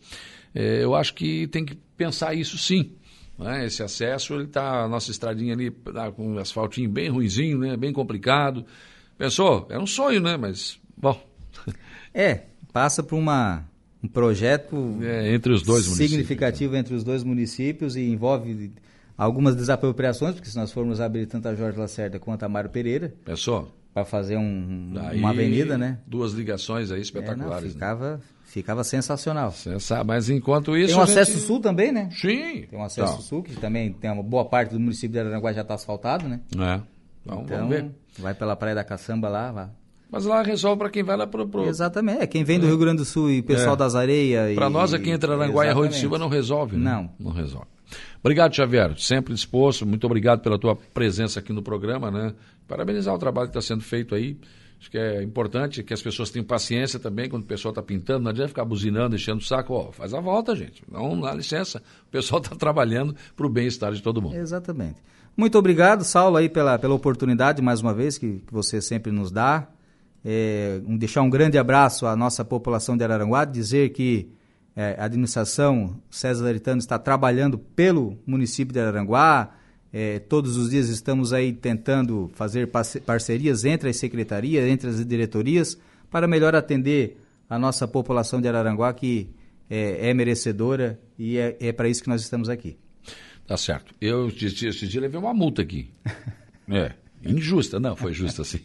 É, 0.52 0.82
eu 0.82 0.92
acho 0.96 1.14
que 1.14 1.46
tem 1.46 1.64
que 1.64 1.76
pensar 1.96 2.34
isso 2.34 2.58
sim. 2.58 2.90
Né? 3.38 3.66
Esse 3.66 3.82
acesso, 3.82 4.34
ele 4.34 4.46
tá, 4.46 4.84
a 4.84 4.88
nossa 4.88 5.10
estradinha 5.10 5.54
ali 5.54 5.70
tá 5.70 6.10
com 6.12 6.34
um 6.34 6.38
asfaltinho 6.38 6.88
bem 6.88 7.08
ruizinho, 7.08 7.58
né? 7.58 7.76
bem 7.76 7.92
complicado. 7.92 8.64
Pensou? 9.18 9.66
É 9.70 9.78
um 9.78 9.86
sonho, 9.86 10.20
né? 10.20 10.36
Mas, 10.36 10.78
bom. 10.96 11.20
É, 12.16 12.42
passa 12.72 13.02
por 13.02 13.16
uma, 13.16 13.64
um 14.00 14.06
projeto 14.06 14.98
é, 15.02 15.34
entre 15.34 15.52
os 15.52 15.62
dois 15.62 15.84
significativo 15.84 16.74
né? 16.74 16.78
entre 16.78 16.94
os 16.94 17.02
dois 17.02 17.24
municípios 17.24 17.96
e 17.96 18.02
envolve 18.02 18.72
algumas 19.18 19.56
desapropriações, 19.56 20.36
porque 20.36 20.48
se 20.48 20.56
nós 20.56 20.70
formos 20.70 21.00
abrir 21.00 21.26
tanto 21.26 21.48
a 21.48 21.56
Jorge 21.56 21.76
Lacerda 21.76 22.20
quanto 22.20 22.44
a 22.44 22.48
Mário 22.48 22.70
Pereira. 22.70 23.12
Pensou? 23.24 23.74
Para 23.94 24.04
fazer 24.04 24.36
um, 24.36 24.92
uma 25.14 25.30
avenida, 25.30 25.78
né? 25.78 25.98
Duas 26.04 26.32
ligações 26.32 26.90
aí 26.90 27.00
espetaculares. 27.00 27.62
É, 27.62 27.66
não, 27.66 27.72
ficava, 27.72 28.12
né? 28.16 28.20
Ficava 28.44 28.84
sensacional. 28.84 29.52
Sensa 29.52 30.02
mas 30.02 30.28
enquanto 30.28 30.76
isso. 30.76 30.88
Tem 30.88 30.96
um 30.96 31.02
acesso 31.02 31.32
gente... 31.32 31.42
sul 31.42 31.60
também, 31.60 31.92
né? 31.92 32.08
Sim. 32.12 32.66
Tem 32.68 32.78
um 32.78 32.82
acesso 32.82 33.22
sul, 33.22 33.42
que 33.42 33.54
também 33.54 33.92
tem 33.92 34.10
uma 34.10 34.22
boa 34.22 34.44
parte 34.44 34.72
do 34.72 34.80
município 34.80 35.10
de 35.10 35.20
Araranguá 35.20 35.52
já 35.52 35.62
está 35.62 35.74
asfaltado, 35.74 36.28
né? 36.28 36.40
É. 36.56 36.80
Então, 37.24 37.42
então, 37.42 37.56
vamos 37.56 37.68
ver. 37.70 37.90
vai 38.18 38.34
pela 38.34 38.56
Praia 38.56 38.74
da 38.74 38.84
Caçamba 38.84 39.28
lá, 39.28 39.52
vai. 39.52 39.68
Mas 40.10 40.24
lá 40.24 40.42
resolve 40.42 40.78
para 40.78 40.90
quem 40.90 41.02
vai 41.02 41.16
lá 41.16 41.26
pro, 41.26 41.48
pro... 41.48 41.66
Exatamente. 41.66 42.22
É, 42.22 42.26
quem 42.26 42.44
vem 42.44 42.60
do 42.60 42.66
é. 42.66 42.68
Rio 42.68 42.78
Grande 42.78 42.98
do 42.98 43.04
Sul 43.04 43.30
e 43.30 43.42
pessoal 43.42 43.74
é. 43.74 43.78
das 43.78 43.94
areias. 43.94 44.54
Para 44.54 44.70
nós 44.70 44.94
aqui 44.94 45.10
entre 45.10 45.32
Aranguá 45.32 45.66
e 45.66 45.70
Arroio 45.70 45.88
de 45.88 45.96
Silva 45.96 46.18
não 46.18 46.28
resolve, 46.28 46.76
né? 46.76 46.92
Não. 46.92 47.10
Não 47.18 47.32
resolve. 47.32 47.66
Obrigado, 48.20 48.54
Xavier. 48.54 48.98
Sempre 48.98 49.34
disposto. 49.34 49.86
Muito 49.86 50.04
obrigado 50.04 50.40
pela 50.40 50.58
tua 50.58 50.76
presença 50.76 51.40
aqui 51.40 51.52
no 51.52 51.62
programa, 51.62 52.10
né? 52.10 52.34
Parabenizar 52.66 53.14
o 53.14 53.18
trabalho 53.18 53.48
que 53.48 53.56
está 53.58 53.74
sendo 53.74 53.82
feito 53.82 54.14
aí. 54.14 54.36
Acho 54.80 54.90
que 54.90 54.98
é 54.98 55.22
importante 55.22 55.82
que 55.82 55.94
as 55.94 56.02
pessoas 56.02 56.30
tenham 56.30 56.44
paciência 56.44 56.98
também 56.98 57.28
quando 57.28 57.44
o 57.44 57.46
pessoal 57.46 57.70
está 57.70 57.82
pintando. 57.82 58.24
Não 58.24 58.30
adianta 58.30 58.48
ficar 58.48 58.64
buzinando, 58.64 59.16
enchendo 59.16 59.38
o 59.38 59.44
saco. 59.44 59.72
Oh, 59.74 59.92
faz 59.92 60.12
a 60.12 60.20
volta, 60.20 60.54
gente. 60.54 60.82
Não 60.90 61.18
dá 61.20 61.32
licença. 61.32 61.82
O 62.06 62.10
pessoal 62.10 62.40
está 62.42 62.54
trabalhando 62.56 63.14
para 63.34 63.46
o 63.46 63.48
bem-estar 63.48 63.92
de 63.92 64.02
todo 64.02 64.20
mundo. 64.20 64.36
Exatamente. 64.36 65.00
Muito 65.36 65.58
obrigado, 65.58 66.04
Saulo, 66.04 66.36
aí 66.36 66.48
pela, 66.48 66.78
pela 66.78 66.94
oportunidade, 66.94 67.60
mais 67.60 67.80
uma 67.80 67.92
vez, 67.92 68.18
que, 68.18 68.40
que 68.46 68.52
você 68.52 68.80
sempre 68.80 69.10
nos 69.10 69.30
dá. 69.30 69.68
É, 70.24 70.80
um, 70.86 70.96
deixar 70.96 71.22
um 71.22 71.30
grande 71.30 71.58
abraço 71.58 72.06
à 72.06 72.14
nossa 72.14 72.44
população 72.44 72.96
de 72.96 73.04
Araranguá, 73.04 73.44
dizer 73.44 73.90
que 73.90 74.28
é, 74.76 74.96
a 74.98 75.04
administração 75.04 76.00
César 76.10 76.44
Laritano 76.44 76.78
está 76.78 76.98
trabalhando 76.98 77.58
pelo 77.58 78.18
município 78.26 78.72
de 78.72 78.80
Araranguá, 78.80 79.54
é, 79.92 80.18
todos 80.18 80.56
os 80.56 80.70
dias 80.70 80.88
estamos 80.88 81.32
aí 81.32 81.52
tentando 81.52 82.28
fazer 82.34 82.68
parcerias 83.06 83.64
entre 83.64 83.88
as 83.88 83.96
secretarias, 83.96 84.68
entre 84.68 84.88
as 84.88 85.06
diretorias, 85.06 85.78
para 86.10 86.26
melhor 86.26 86.54
atender 86.54 87.20
a 87.48 87.58
nossa 87.58 87.86
população 87.86 88.40
de 88.40 88.48
Araranguá, 88.48 88.92
que 88.92 89.30
é, 89.70 90.10
é 90.10 90.14
merecedora 90.14 90.98
e 91.16 91.38
é, 91.38 91.56
é 91.60 91.72
para 91.72 91.88
isso 91.88 92.02
que 92.02 92.08
nós 92.08 92.22
estamos 92.22 92.48
aqui. 92.48 92.76
Tá 93.46 93.56
certo. 93.56 93.94
Eu 94.00 94.28
esse 94.28 94.88
dia 94.88 95.00
levei 95.00 95.20
uma 95.20 95.32
multa 95.32 95.62
aqui. 95.62 95.90
é. 96.68 97.03
Injusta, 97.26 97.80
não, 97.80 97.96
foi 97.96 98.12
justa 98.12 98.44
sim. 98.44 98.60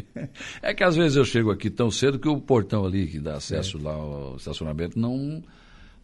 é 0.62 0.74
que 0.74 0.82
às 0.82 0.96
vezes 0.96 1.16
eu 1.16 1.24
chego 1.24 1.50
aqui 1.50 1.70
tão 1.70 1.90
cedo 1.90 2.18
que 2.18 2.28
o 2.28 2.40
portão 2.40 2.84
ali 2.84 3.06
que 3.06 3.20
dá 3.20 3.34
acesso 3.34 3.78
é. 3.78 3.82
lá 3.82 3.92
ao 3.92 4.36
estacionamento 4.36 4.98
não 4.98 5.42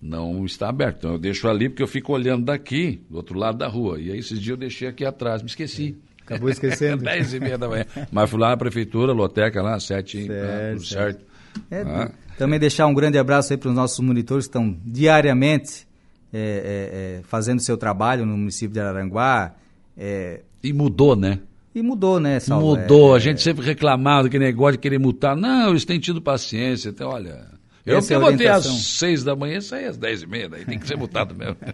não 0.01 0.45
está 0.47 0.69
aberto. 0.69 0.99
Então 0.99 1.13
eu 1.13 1.19
deixo 1.19 1.49
ali 1.49 1.69
porque 1.69 1.83
eu 1.83 1.89
fico 1.89 2.13
olhando 2.13 2.45
daqui, 2.45 3.03
do 3.11 3.17
outro 3.17 3.39
lado 3.39 3.59
da 3.59 3.69
rua. 3.69 4.01
E 4.01 4.11
aí 4.11 4.19
esses 4.19 4.41
dias 4.41 4.51
eu 4.53 4.57
deixei 4.57 4.89
aqui 4.89 5.05
atrás, 5.05 5.43
me 5.43 5.49
esqueci. 5.49 5.97
Acabou 6.23 6.49
esquecendo. 6.49 7.03
Dez 7.05 7.35
e 7.35 7.41
meia 7.41 7.59
da 7.59 7.69
manhã. 7.69 7.85
Mas 8.11 8.31
fui 8.31 8.39
lá 8.39 8.51
na 8.51 8.57
prefeitura, 8.57 9.13
loteca 9.13 9.61
lá, 9.61 9.79
sete, 9.79 10.27
certo, 10.27 10.31
né, 10.31 10.71
tudo 10.73 10.87
certo. 10.87 11.25
É, 11.71 11.81
ah. 11.83 12.11
Também 12.39 12.59
deixar 12.59 12.87
um 12.87 12.95
grande 12.95 13.19
abraço 13.19 13.53
aí 13.53 13.59
para 13.59 13.69
os 13.69 13.75
nossos 13.75 13.99
monitores 14.01 14.47
que 14.47 14.51
estão 14.51 14.79
diariamente 14.85 15.87
é, 16.33 16.39
é, 16.39 17.19
é, 17.19 17.23
fazendo 17.25 17.61
seu 17.61 17.77
trabalho 17.77 18.25
no 18.25 18.37
município 18.37 18.73
de 18.73 18.81
Araranguá. 18.81 19.55
É. 19.97 20.41
E 20.63 20.73
mudou, 20.73 21.17
né? 21.17 21.41
E 21.75 21.83
mudou, 21.83 22.19
né, 22.19 22.41
Salvo? 22.41 22.77
Mudou. 22.77 23.15
a 23.15 23.17
é. 23.17 23.21
gente 23.21 23.43
sempre 23.43 23.65
reclamava 23.65 24.25
do 24.25 24.31
que 24.31 24.39
negócio 24.39 24.73
de 24.73 24.79
querer 24.79 24.99
multar. 24.99 25.37
Não, 25.37 25.71
eles 25.71 25.85
têm 25.85 26.01
tido 26.01 26.21
paciência. 26.21 26.89
Então, 26.89 27.11
olha, 27.11 27.47
eu 27.87 27.99
Essa 27.99 28.15
porque 28.15 28.27
é 28.27 28.33
botei 28.33 28.49
às 28.49 28.65
seis 28.65 29.25
da 29.25 29.35
manhã, 29.35 29.61
saí 29.61 29.87
às 29.87 29.97
dez 29.97 30.23
e 30.23 30.27
meia, 30.27 30.49
daí 30.49 30.65
tem 30.65 30.79
que 30.79 30.87
ser 30.87 30.97
multado 30.97 31.35
mesmo. 31.35 31.57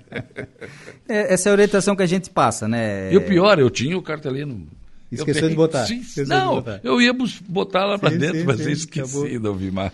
É, 1.09 1.35
essa 1.35 1.49
é 1.49 1.51
a 1.51 1.53
orientação 1.53 1.95
que 1.95 2.03
a 2.03 2.07
gente 2.07 2.29
passa, 2.29 2.67
né? 2.67 3.13
E 3.13 3.17
o 3.17 3.21
pior, 3.21 3.61
eu 3.61 3.71
tinha 3.71 3.97
o 3.97 4.03
cartelino. 4.03 4.67
Esqueceu 5.11 5.49
de 5.49 5.55
botar. 5.55 5.87
Sim, 5.87 6.03
não, 6.27 6.49
de 6.49 6.55
botar. 6.57 6.81
eu 6.83 7.01
ia 7.01 7.15
botar 7.49 7.85
lá 7.85 7.97
para 7.97 8.11
dentro, 8.11 8.41
sim, 8.41 8.45
mas 8.45 8.59
sim, 8.59 8.73
esqueci, 8.73 9.17
acabou. 9.17 9.41
não 9.41 9.55
vi 9.55 9.71
mais. 9.71 9.93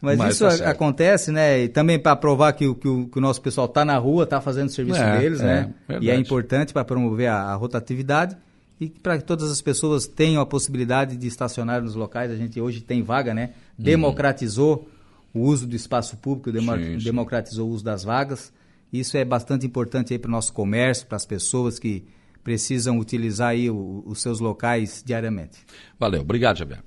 Mas, 0.00 0.16
Mas 0.16 0.34
isso 0.34 0.58
tá 0.58 0.70
acontece, 0.70 1.30
né? 1.30 1.64
E 1.64 1.68
também 1.68 1.98
para 1.98 2.16
provar 2.16 2.54
que, 2.54 2.72
que, 2.76 2.88
o, 2.88 3.08
que 3.08 3.18
o 3.18 3.20
nosso 3.20 3.42
pessoal 3.42 3.66
está 3.66 3.84
na 3.84 3.98
rua, 3.98 4.24
está 4.24 4.40
fazendo 4.40 4.68
o 4.68 4.72
serviço 4.72 5.02
é, 5.02 5.18
deles, 5.18 5.40
né? 5.40 5.70
É, 5.86 5.98
e 6.00 6.10
é 6.10 6.16
importante 6.16 6.72
para 6.72 6.82
promover 6.82 7.26
a, 7.26 7.42
a 7.42 7.54
rotatividade 7.54 8.34
e 8.80 8.88
para 8.88 9.18
que 9.18 9.24
todas 9.24 9.50
as 9.50 9.60
pessoas 9.60 10.06
tenham 10.06 10.40
a 10.40 10.46
possibilidade 10.46 11.16
de 11.16 11.26
estacionar 11.26 11.82
nos 11.82 11.94
locais. 11.94 12.30
A 12.30 12.36
gente 12.36 12.60
hoje 12.60 12.80
tem 12.80 13.02
vaga, 13.02 13.34
né? 13.34 13.50
Uhum. 13.78 13.84
Democratizou 13.84 14.88
uhum. 15.34 15.42
o 15.42 15.46
uso 15.46 15.66
do 15.66 15.74
espaço 15.74 16.16
público, 16.16 16.50
sim, 16.50 16.98
democratizou 16.98 17.66
sim. 17.66 17.70
o 17.70 17.74
uso 17.74 17.84
das 17.84 18.04
vagas. 18.04 18.52
Isso 18.92 19.16
é 19.16 19.24
bastante 19.24 19.66
importante 19.66 20.12
aí 20.12 20.18
para 20.18 20.28
o 20.28 20.32
nosso 20.32 20.52
comércio, 20.52 21.06
para 21.06 21.16
as 21.16 21.26
pessoas 21.26 21.78
que 21.78 22.04
precisam 22.42 22.98
utilizar 22.98 23.50
aí 23.50 23.68
o, 23.68 24.02
os 24.06 24.22
seus 24.22 24.40
locais 24.40 25.02
diariamente. 25.04 25.58
Valeu, 25.98 26.22
obrigado, 26.22 26.56
Javier. 26.56 26.82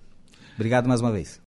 Obrigado 0.56 0.88
mais 0.88 1.02
uma 1.02 1.12
vez. 1.12 1.40